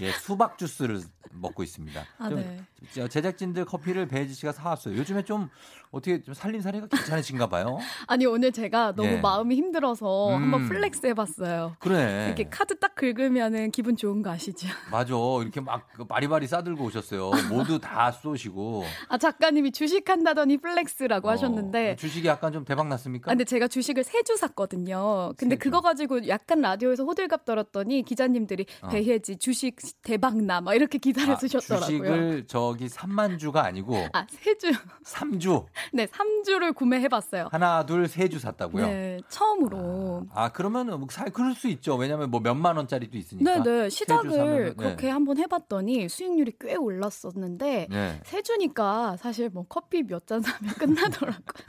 [0.00, 2.04] 예, 수박 주스를 먹고 있습니다.
[2.18, 2.64] 아, 좀 네.
[2.92, 4.96] 저 제작진들 커피를 배지 씨가 사왔어요.
[4.96, 5.48] 요즘에 좀
[5.94, 7.78] 어떻게 좀 살림살이가 괜찮으신가 봐요.
[8.08, 9.16] 아니 오늘 제가 너무 예.
[9.20, 10.42] 마음이 힘들어서 음.
[10.42, 11.76] 한번 flex 해봤어요.
[11.78, 12.24] 그래.
[12.26, 14.66] 이렇게 카드 딱 긁으면은 기분 좋은 거 아시죠?
[14.90, 15.14] 맞아.
[15.40, 17.30] 이렇게 막그 바리바리 싸들고 오셨어요.
[17.48, 18.84] 모두 다 쏘시고.
[19.08, 23.30] 아 작가님이 주식한다더니 flex라고 어, 하셨는데 주식이 약간 좀 대박 났습니까?
[23.30, 25.32] 아, 근데 제가 주식을 세 주 샀거든요.
[25.36, 25.54] 근데.
[25.56, 28.88] 그거 가지고 약간 라디오에서 호들갑 떨었더니 기자님들이 어.
[28.88, 31.86] 배혜지 주식 대박 나 막 이렇게 기사를 아, 쓰셨더라고요.
[31.86, 34.72] 주식을 저기 3만 주가 아니고 아, 세 주.
[35.04, 35.66] 3주.
[35.92, 37.48] 네, 3주를 구매해 봤어요.
[37.52, 38.86] 하나, 둘, 세 주 샀다고요?
[38.86, 40.26] 네, 처음으로.
[40.34, 41.96] 아, 그러면 뭐 사, 그럴 수 있죠.
[41.96, 43.62] 왜냐면 뭐 몇만 원짜리도 있으니까.
[43.62, 43.88] 네, 네.
[43.90, 45.10] 시작을 사면은, 그렇게 네.
[45.10, 48.20] 한번 해봤더니 수익률이 꽤 올랐었는데 네.
[48.24, 51.66] 세 주니까 사실 뭐 커피 몇 잔 사면 끝나더라고요.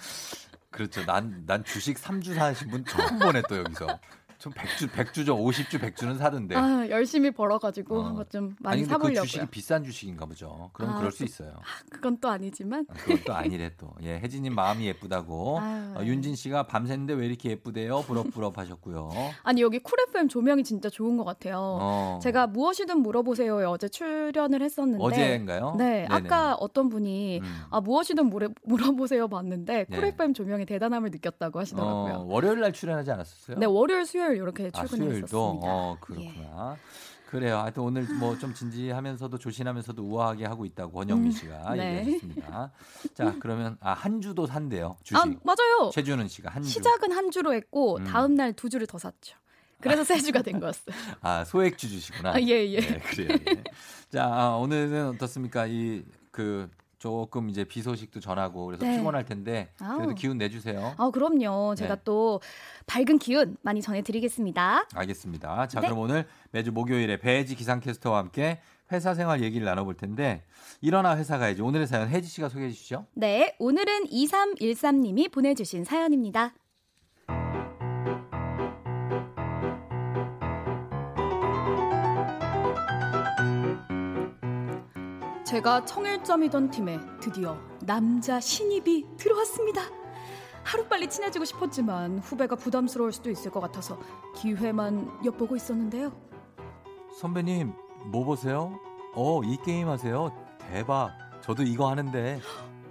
[0.72, 1.06] 그렇죠.
[1.06, 3.88] 난, 난 주식 3주 사신 분 처음 보네, 또 여기서.
[4.46, 5.30] 좀 100주, 100주죠.
[5.44, 6.56] 50주, 100주는 사던데.
[6.56, 8.20] 아, 열심히 벌어가지고 네.
[8.20, 8.26] 어.
[8.30, 9.24] 좀 아니, 많이 근데 그 사보려고요.
[9.24, 10.70] 주식이 비싼 주식인가 보죠.
[10.74, 11.54] 그럼 아, 그럴 수 그- 있어요.
[11.90, 12.86] 그건 또 아니지만.
[12.88, 13.96] 아, 그것도 아니래 또.
[14.04, 15.58] 예, 혜지 님 마음이 예쁘다고.
[15.66, 18.02] 아유, 어, 윤진 씨가 밤샜는데 왜 이렇게 예쁘대요?
[18.02, 19.10] 부럽부럽 하셨고요.
[19.42, 21.58] 아니 여기 쿨 FM 조명이 진짜 좋은 것 같아요.
[21.82, 22.20] 어.
[22.22, 25.74] 제가 무엇이든 물어보세요에 어제 출연을 했었는데 어제인가요?
[25.80, 26.08] 네, 네네.
[26.12, 27.62] 아까 어떤 분이 음.
[27.72, 30.08] 아 무엇이든 물어, 물어보세요 봤는데 쿨 네.
[30.10, 32.14] FM 조명의 대단함을 느꼈다고 하시더라고요.
[32.14, 33.58] 어, 월요일 날 출연하지 않았었어요?
[33.58, 35.38] 네, 월요일 수요일 이렇게 아, 출근했었습니다.
[35.38, 36.78] 어, 그렇구나.
[37.30, 37.58] 그래요.
[37.58, 42.00] 하여튼 오늘 뭐 좀 진지하면서도 조신하면서도 우아하게 하고 있다고 원영미 음, 씨가 네.
[42.00, 42.72] 얘기하셨습니다.
[43.14, 44.96] 자, 그러면 아, 한 주도 산대요.
[45.04, 45.18] 주식.
[45.18, 45.90] 아 맞아요.
[45.92, 46.70] 최준은 씨가 한 주.
[46.70, 48.04] 시작은 한 주로 했고 음.
[48.06, 49.36] 다음 날 두 주를 더 샀죠.
[49.82, 50.96] 그래서 세 주가 된 거였어요.
[51.22, 52.34] 아, 소액주 주시구나.
[52.36, 52.80] 아, 예, 예.
[52.80, 53.38] 네, 그래요.
[53.50, 53.64] 예.
[54.10, 55.66] 자, 아, 오늘은 어떻습니까?
[55.66, 56.70] 이그
[57.06, 58.98] 조금 이제 비 소식도 전하고 그래서 네.
[58.98, 60.16] 피곤할 텐데 그래도 아우.
[60.16, 60.96] 기운 내주세요.
[60.98, 61.76] 아 그럼요.
[61.76, 62.02] 제가 네.
[62.04, 62.42] 또
[62.88, 64.88] 밝은 기운 많이 전해드리겠습니다.
[64.92, 65.68] 알겠습니다.
[65.68, 65.88] 자, 네.
[65.88, 68.60] 그럼 오늘 매주 목요일에 배지 기상캐스터와 함께
[68.92, 70.46] 회사 생활 얘기를 나눠볼 텐데
[70.82, 71.62] 일어나 회사 가야지.
[71.62, 73.06] 오늘의 사연 혜지 씨가 소개해 주시죠.
[73.14, 76.56] 네, 오늘은 2313님이 보내주신 사연입니다.
[85.46, 89.82] 제가 청일점이던 팀에 드디어 남자 신입이 들어왔습니다.
[90.64, 94.00] 하루빨리 친해지고 싶었지만 후배가 부담스러울 수도 있을 것 같아서
[94.36, 96.12] 기회만 엿보고 있었는데요.
[97.20, 97.74] 선배님,
[98.06, 98.80] 뭐 보세요?
[99.14, 100.32] 어, 이 게임 하세요?
[100.58, 101.12] 대박.
[101.42, 102.40] 저도 이거 하는데.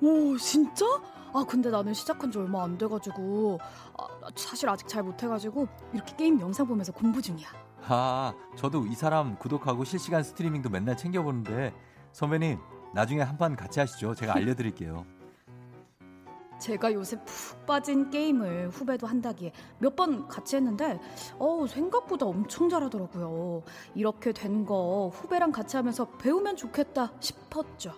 [0.01, 0.87] 오 진짜?
[1.33, 3.59] 아 근데 나는 시작한 지 얼마 안 돼가지고
[3.99, 7.49] 아, 사실 아직 잘 못해가지고 이렇게 게임 영상 보면서 공부 중이야.
[7.89, 11.75] 아, 저도 이 사람 구독하고 실시간 스트리밍도 맨날 챙겨보는데
[12.19, 12.59] 선배님,
[12.95, 14.15] 나중에 한 판 같이 하시죠.
[14.15, 15.05] 제가 알려드릴게요.
[16.61, 19.51] 제가 요새 푹 빠진 게임을 후배도 한다기에
[19.81, 21.01] 몇 번 같이 했는데
[21.39, 23.63] 어 생각보다 엄청 잘하더라고요.
[23.97, 27.93] 이렇게 된 거 후배랑 같이 하면서 배우면 좋겠다 싶었죠.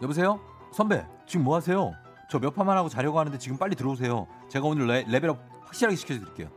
[0.00, 0.40] 여보세요?
[0.72, 1.92] 선배, 지금 뭐 하세요?
[2.30, 4.26] 저 몇 판만 하고 자려고 하는데 지금 빨리 들어오세요.
[4.48, 6.48] 제가 오늘 레, 레벨업 확실하게 시켜드릴게요.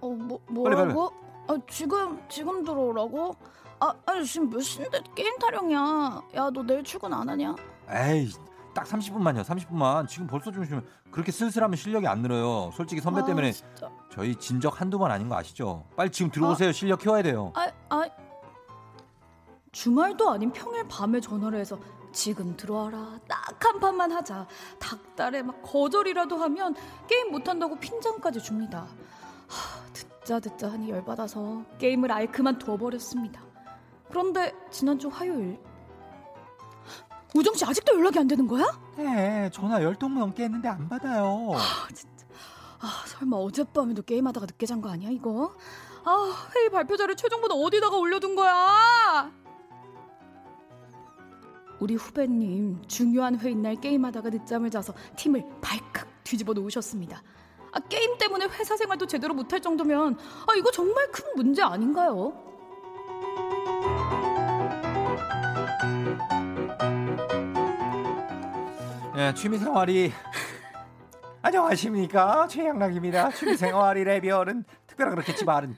[0.00, 0.92] 어뭐 빨리, 빨리.
[0.94, 1.10] 뭐라고?
[1.48, 3.34] 아 지금 지금 들어오라고?
[3.80, 6.22] 아 아니 지금 몇 시인데 게임 타령이야.
[6.34, 7.54] 야 너 내일 출근 안 하냐?
[7.88, 8.30] 에이,
[8.74, 9.42] 딱 30분만요.
[9.42, 10.06] 30분만.
[10.08, 12.70] 지금 벌써 주무시면 그렇게 쓸쓸하면 실력이 안 늘어요.
[12.74, 13.90] 솔직히 선배 아, 때문에 진짜.
[14.12, 15.86] 저희 진적 한두 번 아닌 거 아시죠?
[15.96, 16.72] 빨리 지금 들어오세요.
[16.72, 17.52] 실력 키워야 돼요.
[17.56, 18.04] 아, 아,
[19.72, 21.78] 주말도 아닌 평일 밤에 전화를 해서
[22.12, 23.18] 지금 들어와라.
[23.28, 24.46] 딱 한 판만 하자.
[24.80, 26.74] 닭달에 막 거절이라도 하면
[27.06, 28.86] 게임 못 한다고 핀잔까지 줍니다.
[29.48, 33.40] 하, 듣자 듣자 하니 열받아서 게임을 아예 그만둬버렸습니다.
[34.10, 35.58] 그런데 지난주 화요일
[37.34, 38.64] 우정 씨 아직도 연락이 안 되는 거야?
[38.96, 41.52] 네, 전화 열통 넘게 했는데 안 받아요.
[41.54, 42.26] 아 진짜
[42.80, 45.54] 아 설마 어젯밤에도 게임하다가 늦게 잔 거 아니야 이거?
[46.04, 49.30] 아 회의 발표자를 최종보다 어디다가 올려둔 거야?
[51.78, 57.22] 우리 후배님 중요한 회의 날 게임하다가 늦잠을 자서 팀을 발칵 뒤집어 놓으셨습니다.
[57.72, 62.32] 아 게임 때문에 회사 생활도 제대로 못할 정도면 아 이거 정말 큰 문제 아닌가요?
[69.20, 70.12] 예, 취미 생활이
[71.42, 73.30] 안녕하십니까 최양락입니다.
[73.32, 75.76] 취미 생활이 레비얼은 특별한 그렇겠지만은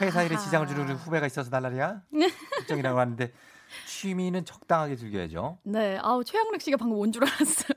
[0.00, 0.38] 회사 일에.
[0.38, 2.00] 지장을 주는 후배가 있어서 날라리야
[2.58, 3.30] 걱정이라고 하는데
[3.86, 5.58] 취미는 적당하게 즐겨야죠.
[5.64, 7.76] 네, 아우 최양락 씨가 방금 온 줄 알았어요.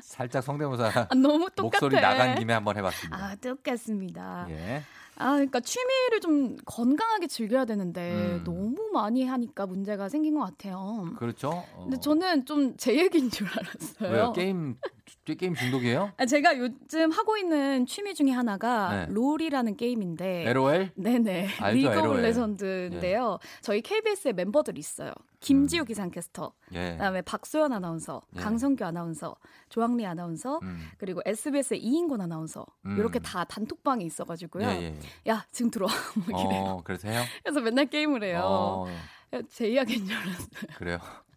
[0.00, 1.62] 살짝 성대모사 아, 너무 똑같아.
[1.62, 3.16] 목소리 나간 김에 한번 해봤습니다.
[3.16, 4.46] 아 똑같습니다.
[4.50, 4.82] 예.
[5.20, 8.42] 아, 그러니까 취미를 좀 건강하게 즐겨야 되는데 음.
[8.44, 11.06] 너무 많이 하니까 문제가 생긴 것 같아요.
[11.18, 11.50] 그렇죠.
[11.74, 14.12] 어, 근데 저는 좀 제 얘기인 줄 알았어요.
[14.12, 14.32] 왜요?
[14.32, 14.76] 게임
[15.36, 16.12] 게임 중독이에요?
[16.16, 19.12] 아, 제가 요즘 하고 있는 취미 중에 하나가 네.
[19.12, 20.44] 롤이라는 게임인데.
[20.48, 20.90] LOL?
[20.94, 21.48] 네네.
[21.58, 22.18] 알죠, League of LOL.
[22.18, 22.22] 예.
[22.22, 23.38] Legends인데요.
[23.60, 25.12] 저희 KBS의 멤버들이 있어요.
[25.40, 26.92] 김지호 기상캐스터, 예.
[26.92, 28.40] 그다음에 박소연 아나운서, 예.
[28.40, 29.34] 강성규 아나운서,
[29.70, 30.88] 조항리 아나운서, 음.
[30.98, 32.96] 그리고 SBS의 이인권 아나운서 음.
[32.98, 34.66] 이렇게 다 단톡방이 있어가지고요.
[34.68, 35.30] 예, 예.
[35.30, 35.90] 야 지금 들어와
[36.28, 36.62] 뭐 이래요.
[36.62, 37.22] 어, 그래서 해요?
[37.42, 38.42] 그래서 맨날 게임을 해요.
[38.44, 38.86] 어,
[39.48, 40.76] 제 이야기인 줄 알았어요.
[40.76, 40.98] 그래요.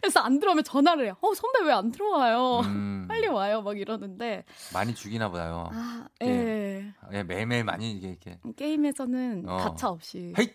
[0.00, 1.16] 그래서 안 들어오면 전화를 해요.
[1.20, 2.60] 어 선배 왜 안 들어와요?
[2.64, 3.62] 음, 빨리 와요.
[3.62, 5.70] 막 이러는데 많이 죽이나 보다요.
[5.72, 6.26] 아, 예.
[6.26, 6.94] 예.
[7.12, 9.56] 예, 매일매일 많이 이게 이렇게 게임에서는 어.
[9.58, 10.48] 가차 없이 hey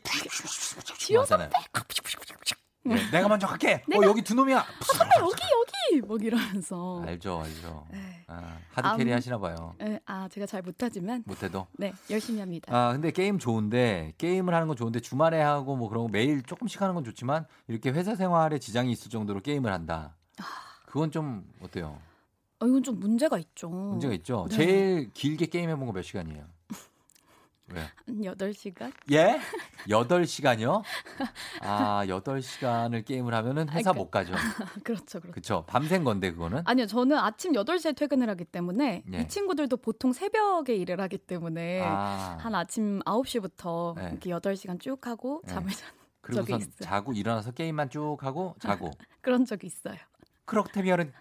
[0.98, 2.96] 지호 하잖아요.
[2.98, 3.76] 예, 내가 먼저 갈게.
[3.94, 4.64] 어, 여기 두 놈이야.
[4.82, 5.42] 선배 여기
[5.98, 7.86] 여기 막 이러면서 알죠, 알죠.
[7.92, 8.24] 네.
[8.28, 9.76] 아, hard carry 암- 하시나 봐요.
[9.82, 11.68] 예, 아 제가 잘 못하지만 못해도.
[11.78, 12.76] 네 열심히 합니다.
[12.76, 16.82] 아, 근데 게임 좋은데 게임을 하는 건 좋은데 주말에 하고 뭐 그런 거 매일 조금씩
[16.82, 20.16] 하는 건 좋지만 이렇게 회사 생활에 지장이 있을 정도로 게임을 한다.
[20.86, 22.00] 그건 좀 어때요?
[22.60, 23.68] 어, 이건 좀 문제가 있죠.
[23.70, 24.48] 문제가 있죠.
[24.50, 24.56] 네.
[24.56, 26.46] 제일 길게 게임 해본 거 몇 시간이에요?
[27.74, 27.82] 왜?
[27.82, 28.94] 한 8시간?
[29.12, 29.40] 예?
[29.90, 30.84] 8시간이요?
[31.62, 34.34] 아, 8시간을 게임을 하면은 회사 아, 못 가죠.
[34.84, 35.32] 그렇죠, 그렇죠.
[35.32, 35.64] 그쵸.
[35.68, 36.62] 밤샌 건데, 그거는.
[36.66, 39.18] 아니요, 저는 아침 8시에 퇴근을 하기 때문에 예.
[39.20, 42.38] 이 친구들도 보통 새벽에 일을 하기 때문에 아.
[42.40, 44.10] 한 아침 9시부터 네.
[44.12, 45.54] 이렇게 8시간 쭉 하고 네.
[45.54, 45.90] 잠을 잔
[46.22, 46.90] 그리고선 적이 있어요.
[46.90, 48.92] 자고 일어나서 게임만 쭉 하고 자고.
[49.22, 49.98] 그런 적이 있어요.
[50.46, 51.12] 그렇다면은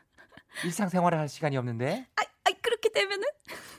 [0.65, 2.07] 일상생활을 할 시간이 없는데?
[2.17, 3.23] 아이 그렇게 되면은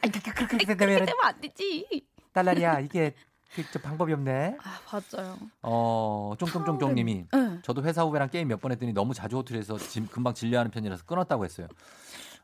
[0.02, 2.08] 그렇게 그렇게 되면은 되면 안 되지.
[2.40, 3.14] 딸라리야, 이게
[3.56, 4.58] 그, 저 방법이 없네.
[4.62, 5.38] 아, 맞아요.
[5.62, 7.60] 어, 쫑쫑쫑쫑님이 네.
[7.64, 11.46] 저도 회사 후배랑 게임 몇 번 했더니 너무 자주 호출해서 지- 금방 질려하는 편이라서 끊었다고
[11.46, 11.68] 했어요.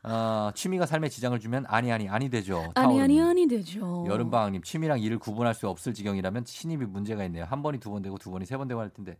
[0.04, 2.72] 어, 취미가 삶에 지장을 주면 아니 아니 아니 되죠.
[2.74, 3.20] 아니 아니.
[3.20, 4.04] 아니 되죠.
[4.08, 7.44] 여름방학님 취미랑 일을 구분할 수 없을 지경이라면 신입이 문제가 있네요.
[7.44, 9.16] 한 번이 두 번 되고 두 번이 세 번 되고 할 텐데.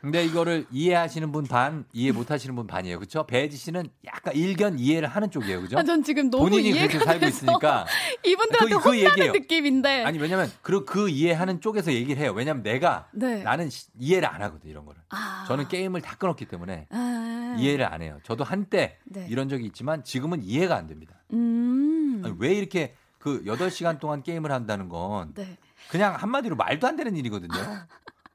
[0.00, 2.98] 근데 이거를 이해하시는 분 반, 이해 못 하시는 분 반이에요.
[2.98, 3.26] 그렇죠?
[3.26, 5.60] 배지 씨는 약간 일견 이해를 하는 쪽이에요.
[5.60, 5.76] 그죠?
[5.78, 7.84] 아, 전 지금 너무 본인이 그렇게 살고 있으니까
[8.24, 9.32] 이분들한테 그- 그 얘기예요.
[9.32, 10.04] 느낌인데.
[10.04, 12.32] 아니 왜냐면 그, 그 이해하는 쪽에서 얘기를 해요.
[12.34, 13.42] 왜냐면 내가 네.
[13.42, 15.00] 나는 시- 이해를 안 하거든 이런 거를.
[15.10, 15.44] 아.
[15.48, 17.56] 저는 게임을 다 끊었기 때문에 아.
[17.58, 18.18] 이해를 안 해요.
[18.22, 19.26] 저도 한때 네.
[19.28, 21.16] 이런 적이 있지만 지금은 이해가 안 됩니다.
[21.32, 22.22] 음.
[22.24, 25.56] 아니, 왜 이렇게 그 8시간 동안 게임을 한다는 건 네.
[25.90, 27.50] 그냥 한마디로 말도 안 되는 일이거든요.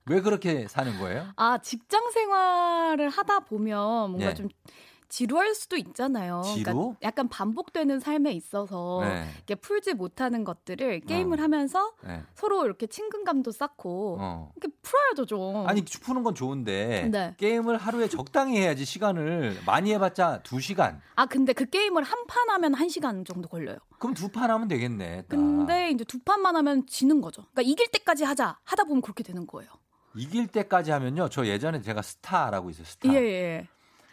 [0.06, 1.28] 왜 그렇게 사는 거예요?
[1.36, 4.34] 아, 직장 생활을 하다 보면 뭔가 예.
[4.34, 4.49] 좀
[5.10, 6.41] 지루할 수도 있잖아요.
[6.43, 6.64] 지루?
[6.74, 9.30] 그러니까 약간 반복되는 삶에 있어서 네.
[9.36, 11.43] 이렇게 풀지 못하는 것들을 게임을 어.
[11.43, 12.24] 하면서 네.
[12.34, 14.51] 서로 이렇게 친근감도 쌓고 어.
[14.56, 15.68] 이렇게 풀어야죠 좀.
[15.68, 17.36] 아니 푸는 건 좋은데 네.
[17.38, 20.99] 게임을 하루에 적당히 해야지 시간을 많이 해봤자 2 시간.
[21.16, 23.78] 아 근데 그 게임을 한 판 하면 한 시간 정도 걸려요.
[23.99, 25.24] 그럼 두 판 하면 되겠네.
[25.30, 25.36] 딱.
[25.38, 27.43] 근데 이제 두 판만 하면 지는 거죠.
[27.54, 29.70] 그러니까 이길 때까지 하자 하다 보면 그렇게 되는 거예요.
[30.16, 31.30] 이길 때까지 하면요.
[31.30, 32.86] 저 예전에 제가 스타라고 있어요.
[32.86, 33.14] 스타.
[33.14, 33.68] 예 예.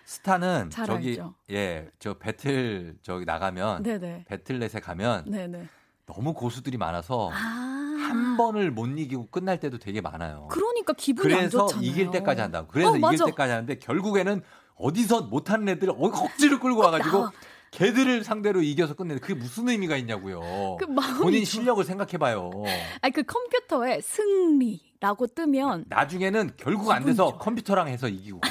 [0.05, 1.35] 스타는 잘 저기 알죠.
[1.51, 4.25] 예, 저 배틀 저기 나가면 네네.
[4.29, 5.69] 배틀넷에 가면 네네.
[6.07, 7.37] 너무 고수들이 많아서 아.
[7.37, 10.49] 한 번을 못 이기고 끝날 때도 되게 많아요.
[10.51, 11.87] 그러니까 기분이 안 그래서 좋잖아요.
[11.89, 12.67] 이길 때까지 한다고.
[12.67, 13.25] 그래서 어, 이길 맞아.
[13.27, 14.43] 때까지 하는데 결국에는
[14.75, 17.29] 어디서 못하는 애들 어, 억지로 끌고 와가지고.
[17.71, 20.77] 걔들을 상대로 이겨서 끝내는 그게 무슨 의미가 있냐고요.
[20.81, 21.45] 그 마음이 본인.
[21.45, 22.51] 실력을 생각해봐요.
[23.01, 27.39] 아니 그 컴퓨터에 승리 라고 뜨면 나중에는 결국 안 돼서.
[27.39, 28.41] 컴퓨터랑 해서 이기고.
[28.41, 28.49] 가.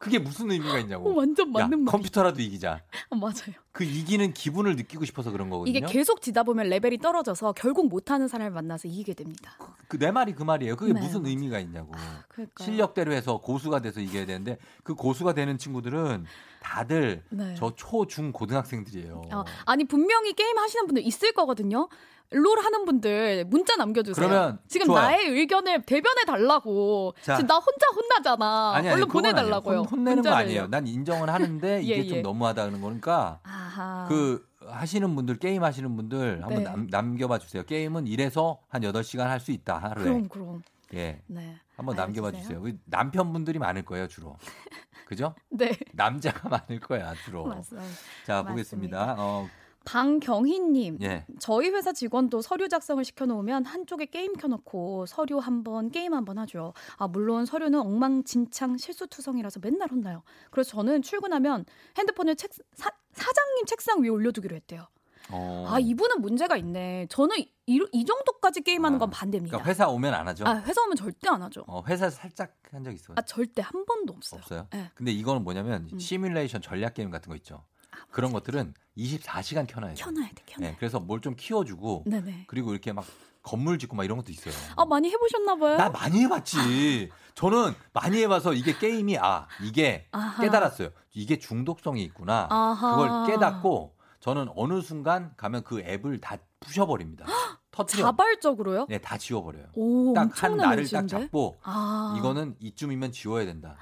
[0.00, 1.14] 그게 무슨 의미가 어, 있냐고.
[1.14, 1.92] 완전 야, 맞는 말.
[1.92, 2.80] 컴퓨터라도 이기자.
[3.10, 3.54] 어, 맞아요.
[3.70, 5.70] 그 이기는 기분을 느끼고 싶어서 그런 거거든요.
[5.70, 9.56] 이게 계속 지다 보면 레벨이 떨어져서 결국 못하는 사람을 만나서 이기게 됩니다.
[9.86, 10.74] 그 내 말이 그 말이에요.
[10.74, 11.30] 그게 네, 무슨 맞아요.
[11.30, 11.92] 의미가 있냐고.
[12.30, 12.64] 그러니까요.
[12.66, 16.26] 실력대로 해서 고수가 돼서 이겨야 되는데 그 고수가 되는 친구들은
[16.60, 17.54] 다들 네.
[17.56, 19.22] 저 초, 중, 고등학생들이에요.
[19.32, 21.88] 어, 아니 분명히 게임 하시는 분들 있을 거거든요.
[22.32, 24.26] 롤 하는 분들 문자 남겨주세요.
[24.28, 25.02] 그러면 지금 좋아요.
[25.08, 27.14] 나의 의견을 대변해 달라고.
[27.22, 27.36] 자.
[27.36, 28.72] 지금 나 혼자 혼나잖아.
[28.74, 29.08] 아니, 아니, 얼른.
[29.08, 29.78] 보내달라고요.
[29.80, 30.36] 혼, 혼내는 거 문자를요.
[30.36, 30.66] 아니에요.
[30.68, 32.22] 난 인정은 하는데 이게 예, 좀 예.
[32.22, 34.06] 너무하다는 거니까 아하.
[34.08, 36.64] 그 하시는 분들 게임 하시는 분들 한번 네.
[36.64, 37.62] 남, 남겨봐 주세요.
[37.64, 40.04] 게임은 이래서 한 8시간 할 수 있다 하루에.
[40.04, 40.62] 그럼 그럼.
[40.94, 41.20] 예.
[41.26, 41.56] 네.
[41.76, 42.32] 한번 남겨봐.
[42.32, 42.60] 주세요.
[42.62, 44.36] 우리 남편분들이 많을 거예요, 주로.
[45.06, 45.34] 그죠?
[45.50, 45.72] 네.
[45.92, 47.44] 남자가 많을 거야, 주로.
[47.46, 47.86] 맞습니다.
[48.24, 49.16] 자, 보겠습니다.
[49.18, 49.48] 어,
[49.84, 50.98] 방경희님.
[51.02, 51.24] 예.
[51.38, 56.38] 저희 회사 직원도 서류 작성을 시켜놓으면 한쪽에 게임 켜놓고 서류 한 번, 게임 한 번
[56.38, 56.72] 하죠.
[56.96, 60.22] 아, 물론 서류는 엉망진창 실수투성이라서 맨날 혼나요.
[60.50, 61.64] 그래서 저는 출근하면
[61.98, 64.86] 핸드폰을 책, 사, 사장님 책상 위에 올려두기로 했대요.
[65.30, 65.66] 어.
[65.68, 67.06] 아, 이분은 문제가 있네.
[67.08, 69.56] 저는 이, 이 정도까지 게임하는 건 반대입니다.
[69.56, 70.44] 그러니까 회사 오면 안 하죠?
[70.46, 71.64] 아, 회사 오면 절대 안 하죠.
[71.66, 73.14] 어, 회사 살짝 한 적 있어요.
[73.16, 74.40] 아, 절대 한 번도 없어요.
[74.40, 74.66] 없어요?
[74.72, 74.90] 네.
[74.94, 75.98] 근데 이거는 뭐냐면 음.
[75.98, 77.64] 시뮬레이션 전략 게임 같은 거 있죠.
[78.10, 80.04] 그런 것들은 24시간 켜놔야 돼요.
[80.06, 82.44] 켜놔야 돼, 켜놔야 네, 그래서 뭘 좀 키워주고 네네.
[82.48, 83.04] 그리고 이렇게 막
[83.42, 84.54] 건물 짓고 막 이런 것도 있어요.
[84.76, 85.76] 아, 많이 해보셨나 봐요?
[85.76, 87.10] 나 많이 해봤지.
[87.34, 90.42] 저는 많이 해봐서 이게 게임이 아 이게 아하.
[90.42, 90.90] 깨달았어요.
[91.14, 92.46] 이게 중독성이 있구나.
[92.50, 92.96] 아하.
[92.96, 97.26] 그걸 깨닫고 저는 어느 순간 가면 그 앱을 다 부셔버립니다.
[97.72, 98.04] 터트려.
[98.04, 98.86] 자발적으로요?
[98.88, 99.66] 네, 다 지워버려요.
[99.74, 101.08] 오, 딱한 날을 딱?
[101.08, 102.14] 잡고 아.
[102.18, 103.76] 이거는 이쯤이면 지워야 된다.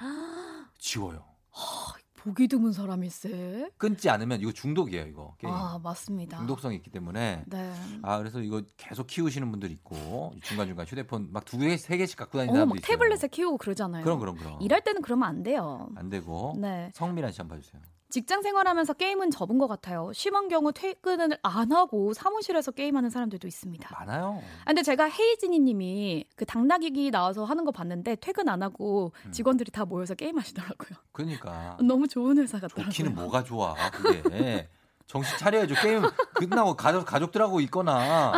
[0.78, 1.24] 지워요.
[2.22, 3.70] 보기 드문 사람일세.
[3.78, 5.52] 끊지 않으면 이거 중독이에요, 이거 게임.
[5.52, 6.36] 아, 맞습니다.
[6.38, 7.72] 중독성이 있기 때문에 네.
[8.02, 12.16] 아 그래서 이거 계속 키우시는 분들 있고 중간 중간 휴대폰 막 두 개, 세 개씩
[12.18, 12.86] 갖고 다니는 어, 사람도 막 있어요.
[12.98, 14.04] 태블릿에 키우고 그러잖아요.
[14.04, 14.58] 그럼 그럼 그럼.
[14.60, 15.88] 일할 때는 그러면 안 돼요.
[15.96, 16.54] 안 되고.
[16.58, 16.90] 네.
[16.94, 17.80] 성미란 씨 한번 봐 주세요.
[18.11, 20.11] 직장 생활하면서 게임은 접은 것 같아요.
[20.12, 23.88] 심한 경우 퇴근을 안 하고 사무실에서 게임하는 사람들도 있습니다.
[23.98, 24.42] 많아요.
[24.62, 29.32] 아, 근데 제가 헤이즈니 님이 그 당나귀기 나와서 하는 거 봤는데 퇴근 안 하고 음.
[29.32, 30.98] 직원들이 다 모여서 게임하시더라고요.
[31.12, 32.84] 그러니까 너무 좋은 회사 같더라고요.
[32.86, 34.68] 좋기는 뭐가 좋아 그게.
[35.06, 35.74] 정신 차려야죠.
[35.82, 36.02] 게임
[36.34, 38.32] 끝나고 가족 가족들하고 있거나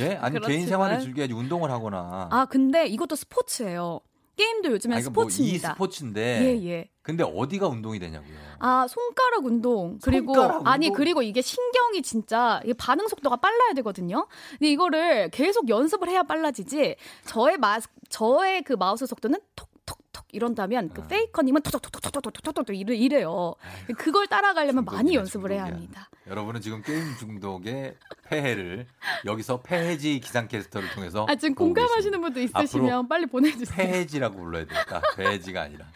[0.00, 0.66] 예 아니 개인 그렇지만.
[0.68, 2.28] 생활을 즐겨야지 운동을 하거나.
[2.32, 4.00] 아, 근데 이것도 스포츠예요.
[4.36, 5.70] 게임도 요즘엔 아, 이거 뭐 스포츠입니다.
[5.70, 6.20] e스포츠인데.
[6.42, 6.90] 예, 예.
[7.02, 8.36] 근데 어디가 운동이 되냐고요.
[8.58, 9.98] 아, 손가락 운동.
[10.02, 10.96] 그리고 손가락 아니, 운동?
[10.96, 14.26] 그리고 이게 신경이 진짜 반응 속도가 빨라야 되거든요.
[14.50, 16.96] 근데 이거를 계속 연습을 해야 빨라지지.
[17.26, 17.78] 저의 마
[18.08, 19.65] 저의 그 마우스 속도는 톡톡톡
[20.36, 21.06] 이런다면 그 아.
[21.06, 23.54] 페이커님은 톡톡톡톡톡톡톡 이래요.
[23.96, 26.10] 그걸 따라가려면 많이 연습을 해야 합니다.
[26.26, 27.96] 여러분은 지금 게임 중독의
[28.28, 28.86] 폐해를
[29.24, 33.76] 여기서 폐해지 기상캐스터를 통해서 아, 지금 공감하시는 분도 있으시면 빨리 보내주세요.
[33.76, 35.00] 폐해지라고 불러야 되겠다.
[35.16, 35.86] 폐해지가 아니라.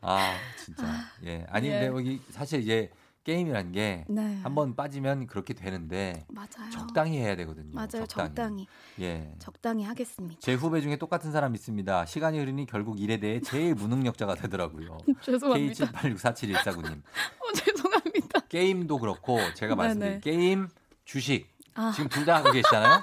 [0.00, 1.10] 아 진짜 아.
[1.24, 1.88] 예 아니 근데 예.
[1.88, 2.90] 여기 사실 이제
[3.30, 4.38] 게임이란 게 네.
[4.44, 6.70] 한번 빠지면 그렇게 되는데 맞아요.
[6.70, 7.72] 적당히 해야 되거든요.
[7.74, 8.06] 맞아요.
[8.06, 8.68] 적당히.
[9.00, 9.34] 예.
[9.40, 10.36] 적당히 하겠습니다.
[10.40, 12.06] 제 후배 중에 똑같은 사람 있습니다.
[12.06, 14.98] 시간이 흐르니 결국 일에 대해 제일 무능력자가 되더라고요.
[15.22, 15.86] 죄송합니다.
[15.90, 17.02] K78647149님.
[17.42, 18.40] 어, 죄송합니다.
[18.48, 19.74] 게임도 그렇고 제가.
[19.74, 20.68] 말씀드린 게임,
[21.04, 21.90] 주식 아.
[21.96, 23.02] 지금 둘 다 하고 계시잖아요.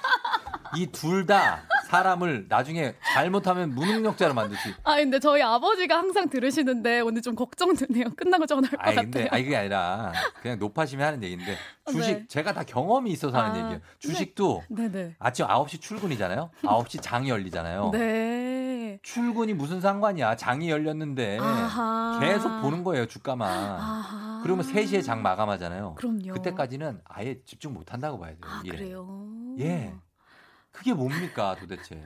[0.78, 4.75] 이 둘 다 사람을 나중에 잘못하면 무능력자로 만들 수 있.
[4.84, 8.05] 아 근데 저희 아버지가 항상 들으시는데 오늘 좀 걱정되네요.
[8.15, 9.11] 끝나고 전화할 것 아니 같아요.
[9.11, 10.11] 근데 아니 그게 아니라
[10.41, 11.57] 그냥 높아심이 하는 얘기인데
[11.91, 12.25] 주식 네.
[12.27, 13.81] 제가 다 경험이 있어서 하는 아, 얘기예요.
[13.99, 15.15] 주식도 네네.
[15.19, 16.49] 아침 9시 출근이잖아요.
[16.63, 17.89] 9시 장이 열리잖아요.
[17.91, 18.99] 네.
[19.03, 20.36] 출근이 무슨 상관이야.
[20.36, 22.19] 장이 열렸는데 아하.
[22.21, 23.49] 계속 보는 거예요, 주가만.
[23.51, 24.39] 아하.
[24.43, 25.95] 그러면 3시에 장 마감하잖아요.
[25.95, 26.34] 그럼요.
[26.34, 28.39] 그때까지는 아예 집중 못 한다고 봐야 돼요.
[28.45, 28.61] 아.
[28.63, 29.55] 그래요.
[29.59, 29.93] 예.
[30.74, 32.01] 그게 뭡니까 도대체?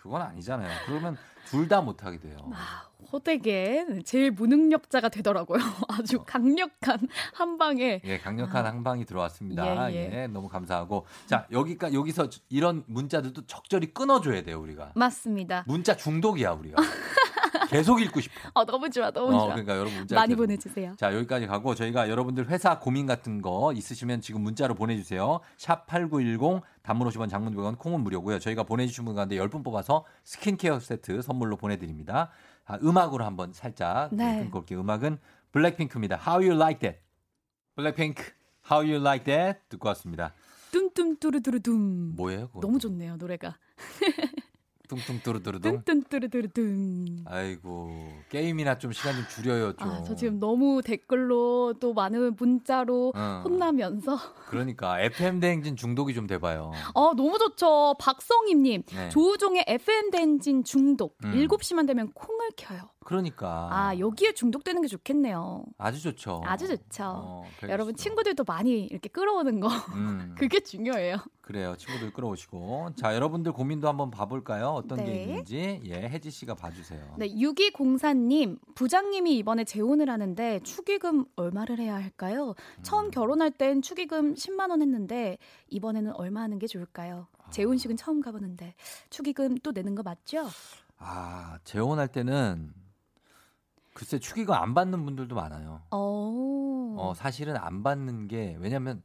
[0.00, 0.68] 그건 아니잖아요.
[0.86, 2.36] 그러면 둘 다 못하게 돼요.
[2.54, 5.58] 아, 호되게 제일 무능력자가 되더라고요.
[5.88, 6.98] 아주 강력한
[7.34, 8.00] 한 방에.
[8.04, 8.68] 예, 강력한 아.
[8.70, 9.92] 항방이 들어왔습니다.
[9.92, 10.26] 예, 예, 예.
[10.28, 11.06] 너무 감사하고.
[11.26, 14.92] 자, 여기까 여기서 이런 문자들도 적절히 끊어줘야 돼요, 우리가.
[14.94, 15.64] 맞습니다.
[15.66, 16.76] 문자 중독이야, 우리가.
[17.68, 18.34] 계속 읽고 싶어.
[18.54, 19.46] 어 너무 좋아, 너무 어, 좋아.
[19.48, 20.42] 그러니까 여러분 문자 많이 계속.
[20.42, 20.94] 보내주세요.
[20.96, 25.40] 자, 여기까지 가고 저희가 여러분들 회사 고민 같은 거 있으시면 지금 문자로 보내주세요.
[25.56, 28.38] 샵 8910 단문 50원 장문 100원 콩은 무료고요.
[28.38, 32.30] 저희가 보내주신 분 가운데 10분 뽑아서 스킨케어 세트 선물로 보내드립니다.
[32.64, 34.38] 아, 음악으로 한번 살짝 네.
[34.40, 34.80] 끊고 올게요.
[34.80, 35.18] 음악은
[35.52, 36.16] 블랙핑크입니다.
[36.16, 37.00] How You Like That.
[37.74, 38.22] 블랙핑크
[38.70, 40.32] How You Like That 듣고 왔습니다.
[40.72, 42.14] 뚠뚠 뚜루뚜루둠.
[42.16, 42.46] 뭐예요?
[42.48, 42.60] 그거?
[42.60, 43.58] 너무 좋네요 노래가.
[44.96, 45.82] 뚱뚱뚜루뚜루둥.
[45.84, 47.24] 뚠뚠뚜루뚜루둠.
[47.26, 47.90] 아이고
[48.28, 49.88] 게임이나 좀 시간 좀 줄여요 좀.
[49.88, 53.42] 아, 저 지금 너무 댓글로 또 많은 문자로 어.
[53.44, 54.18] 혼나면서.
[54.48, 56.72] 그러니까 FM 대행진 중독이 좀 돼봐요.
[56.94, 57.94] 어, 너무 좋죠.
[57.98, 58.82] 박성임님.
[58.94, 59.08] 네.
[59.10, 61.16] 조우종의 FM 덴진 중독.
[61.24, 61.32] 음.
[61.32, 62.90] 7시만 되면 콩을 켜요.
[63.04, 65.64] 그러니까 아, 여기에 중독되는 게 좋겠네요.
[65.76, 66.42] 아주 좋죠.
[66.44, 67.02] 아주 좋죠.
[67.04, 67.96] 어, 여러분.
[67.96, 69.68] 친구들도 많이 이렇게 끌어오는 거.
[69.94, 71.16] 음, 그게 중요해요.
[71.52, 71.76] 그래요.
[71.76, 72.94] 친구들 끌어오시고.
[72.96, 74.68] 자, 여러분들 고민도 한번 봐볼까요?
[74.68, 75.22] 어떤 게 네.
[75.24, 75.80] 있는지.
[75.84, 77.16] 예, 혜지 씨가 봐주세요.
[77.18, 82.54] 네, 6204님, 부장님이 이번에 재혼을 하는데 축의금 얼마를 해야 할까요?
[82.78, 82.82] 음.
[82.82, 85.36] 처음 결혼할 땐 축의금 10만원 했는데,
[85.68, 87.26] 이번에는 얼마 하는 게 좋을까요?
[87.50, 88.74] 재혼식은 처음 가보는데,
[89.10, 90.46] 축의금 또 내는 거 맞죠?
[90.96, 92.72] 아, 재혼할 때는
[93.92, 95.82] 글쎄 축의금 안 받는 분들도 많아요.
[95.90, 99.02] 어, 어, 사실은 안 받는 게 왜냐면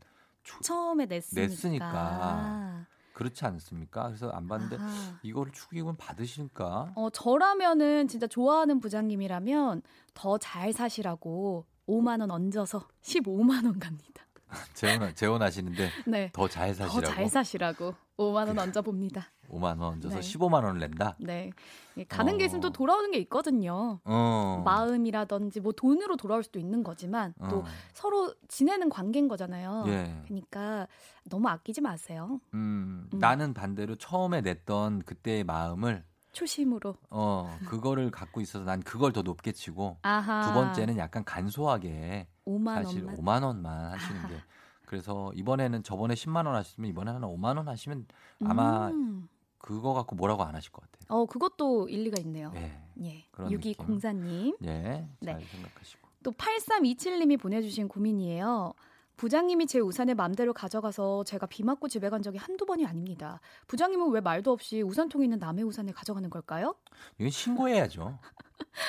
[0.47, 1.47] 초- 처음에 냈으니까.
[1.47, 2.85] 냈으니까.
[3.13, 4.03] 그렇지 않습니까?
[4.07, 5.19] 그래서 안 받는데 아하.
[5.23, 6.93] 이거를 축의금 받으실까?
[6.95, 9.81] 어, 저라면은 진짜 좋아하는 부장님이라면
[10.13, 14.26] 더 잘 사시라고 5만 원 얹어서 15만 원 갑니다.
[14.73, 16.29] 재혼 재혼하시는데 네.
[16.33, 19.27] 더잘더 사시라고 잘 사시라고 5만 원 얹어 봅니다.
[19.49, 20.21] 5만 원 얹어서 네.
[20.21, 21.15] 15만 원을 낸다.
[21.19, 21.51] 네.
[21.97, 22.37] 예, 가는 어.
[22.37, 23.99] 게 있으면 또 돌아오는 게 있거든요.
[24.03, 24.61] 어.
[24.65, 27.65] 마음이라든지 뭐 돈으로 돌아올 수도 있는 거지만 또 어.
[27.93, 29.85] 서로 지내는 관계인 거잖아요.
[29.87, 30.21] 예.
[30.25, 30.87] 그러니까
[31.29, 32.39] 너무 아끼지 마세요.
[32.53, 33.19] 음, 음.
[33.19, 36.03] 나는 반대로 처음에 냈던 그때의 마음을
[36.37, 36.95] 초심으로.
[37.09, 40.43] 어 그거를 갖고 있어서 난 그걸 더 높게 치고 아하.
[40.43, 43.15] 두 번째는 약간 간소하게 5만 사실 원만.
[43.15, 44.35] 5만 원만 하시는 게
[44.85, 48.05] 그래서 이번에는 저번에 10만 원 하셨으면 이번에 는 5만 원 하시면
[48.45, 49.27] 아마 음.
[49.57, 51.05] 그거 갖고 뭐라고 안 하실 것 같아요.
[51.09, 52.51] 어, 그것도 일리가 있네요.
[52.55, 52.79] 예.
[53.01, 53.25] 예.
[53.31, 54.57] 그런 6204님.
[54.63, 55.07] 예.
[55.25, 55.45] 잘 네.
[55.45, 56.07] 생각하시고.
[56.23, 58.73] 또 8327님이 보내주신 고민이에요.
[59.17, 63.39] 부장님이 제 우산을 맘대로 가져가서 제가 비 맞고 집에 간 적이 한두 번이 아닙니다.
[63.67, 66.75] 부장님은 왜 말도 없이 우산통에 있는 남의 우산을 가져가는 걸까요?
[67.17, 68.19] 이건 신고해야죠.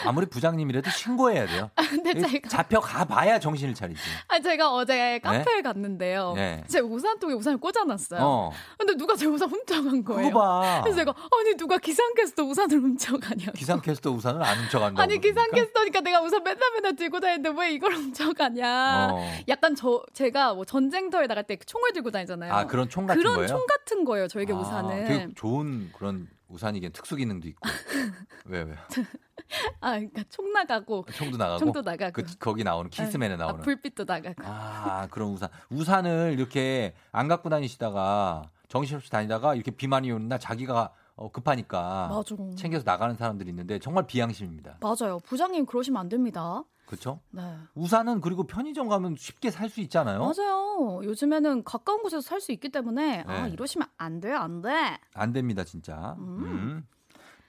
[0.04, 1.70] 아무리 부장님이라도 신고해야 돼요.
[1.76, 4.00] 근데 이거 제가 잡혀 가 봐야 정신을 차리지.
[4.28, 6.34] 아 제가 어제 카페를 갔는데요.
[6.34, 6.62] 네.
[6.68, 8.20] 제 우산통에 우산을 꽂아놨어요.
[8.22, 8.52] 어.
[8.78, 10.30] 근데 누가 제 우산 훔쳐간 거예요.
[10.30, 10.80] 봐.
[10.82, 13.52] 그래서 제가 아니 누가 기상캐스터 우산을 훔쳐가냐고.
[13.52, 15.02] 기상캐스터 우산을 안 훔쳐간다고.
[15.02, 15.20] 아니?
[15.20, 19.08] 기상캐스터니까 내가 우산 맨날 맨날 들고 다니는데 왜 이걸 훔쳐가냐.
[19.12, 19.32] 어.
[19.48, 22.52] 약간 저 제가 뭐 전쟁터에 나갈 때 총을 들고 다니잖아요.
[22.52, 23.48] 아 그런 총 같은 그런 거예요?
[23.48, 24.28] 총 같은 거예요.
[24.28, 25.04] 저에게 아, 우산은.
[25.06, 27.60] 되게 좋은 그런 우산이긴 특수 기능도 있고.
[28.46, 28.74] 왜 왜?
[29.80, 31.58] 아 그러니까 총 나가고 총도 나가고.
[31.58, 32.12] 총도 나가고.
[32.12, 33.60] 그 거기 나오는 키스맨에 아, 나오는.
[33.60, 34.42] 불빛도 나가고.
[34.44, 35.48] 아, 그런 우산.
[35.70, 42.08] 우산을 이렇게 안 갖고 다니시다가 정신없이 다니다가 이렇게 비 많이 오는 날 자기가 어, 급하니까
[42.08, 42.36] 맞아.
[42.56, 44.78] 챙겨서 나가는 사람들이 있는데 정말 비양심입니다.
[44.80, 45.18] 맞아요.
[45.24, 46.62] 부장님 그러시면 안 됩니다.
[46.88, 47.20] 그렇죠?
[47.30, 47.42] 네.
[47.74, 50.20] 우산은 그리고 편의점 가면 쉽게 살 수 있잖아요.
[50.20, 51.00] 맞아요.
[51.04, 53.50] 요즘에는 가까운 곳에서 살 수 있기 때문에 아 네.
[53.52, 54.70] 이러시면 안 돼요, 안 돼.
[55.12, 56.16] 안 됩니다, 진짜.
[56.18, 56.38] 음.
[56.42, 56.86] 음.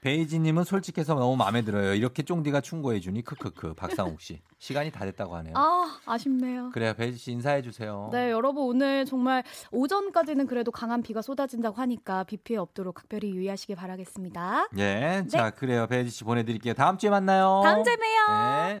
[0.02, 1.92] 베이지님은 솔직해서 너무 마음에 들어요.
[1.94, 3.74] 이렇게 쫑디가 충고해주니 크크크.
[3.74, 5.52] 박상욱 씨 시간이 다 됐다고 하네요.
[5.56, 6.70] 아 아쉽네요.
[6.70, 8.08] 그래요, 베이지 씨 인사해 주세요.
[8.12, 9.42] 네, 여러분 오늘 정말
[9.72, 14.68] 오전까지는 그래도 강한 비가 쏟아진다고 하니까 비 피해 없도록 각별히 유의하시길 바라겠습니다.
[14.78, 16.72] 예, 자 그래요, 베이지 씨 보내드릴게요.
[16.74, 17.60] 다음 주에 만나요.
[17.62, 18.38] 다음 주에 봬요.
[18.68, 18.80] 네.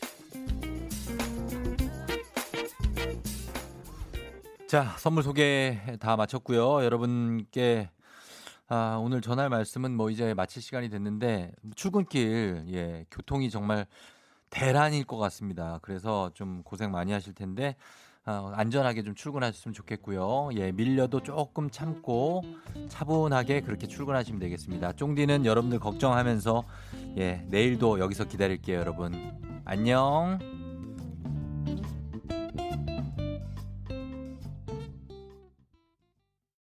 [4.71, 6.85] 자, 선물 소개 다 마쳤고요.
[6.85, 7.89] 여러분께
[8.69, 13.85] 아, 오늘 전할 말씀은 뭐 이제 마칠 시간이 됐는데 출근길 예, 교통이 정말
[14.49, 15.79] 대란일 것 같습니다.
[15.81, 17.75] 그래서 좀 고생 많이 하실 텐데
[18.23, 20.51] 아, 안전하게 좀 출근하셨으면 좋겠고요.
[20.55, 22.41] 예, 밀려도 조금 참고
[22.87, 24.93] 차분하게 그렇게 출근하시면 되겠습니다.
[24.93, 26.63] 쫑디는 여러분들 걱정하면서
[27.17, 29.37] 예, 내일도 여기서 기다릴게요, 여러분.
[29.65, 30.60] 안녕.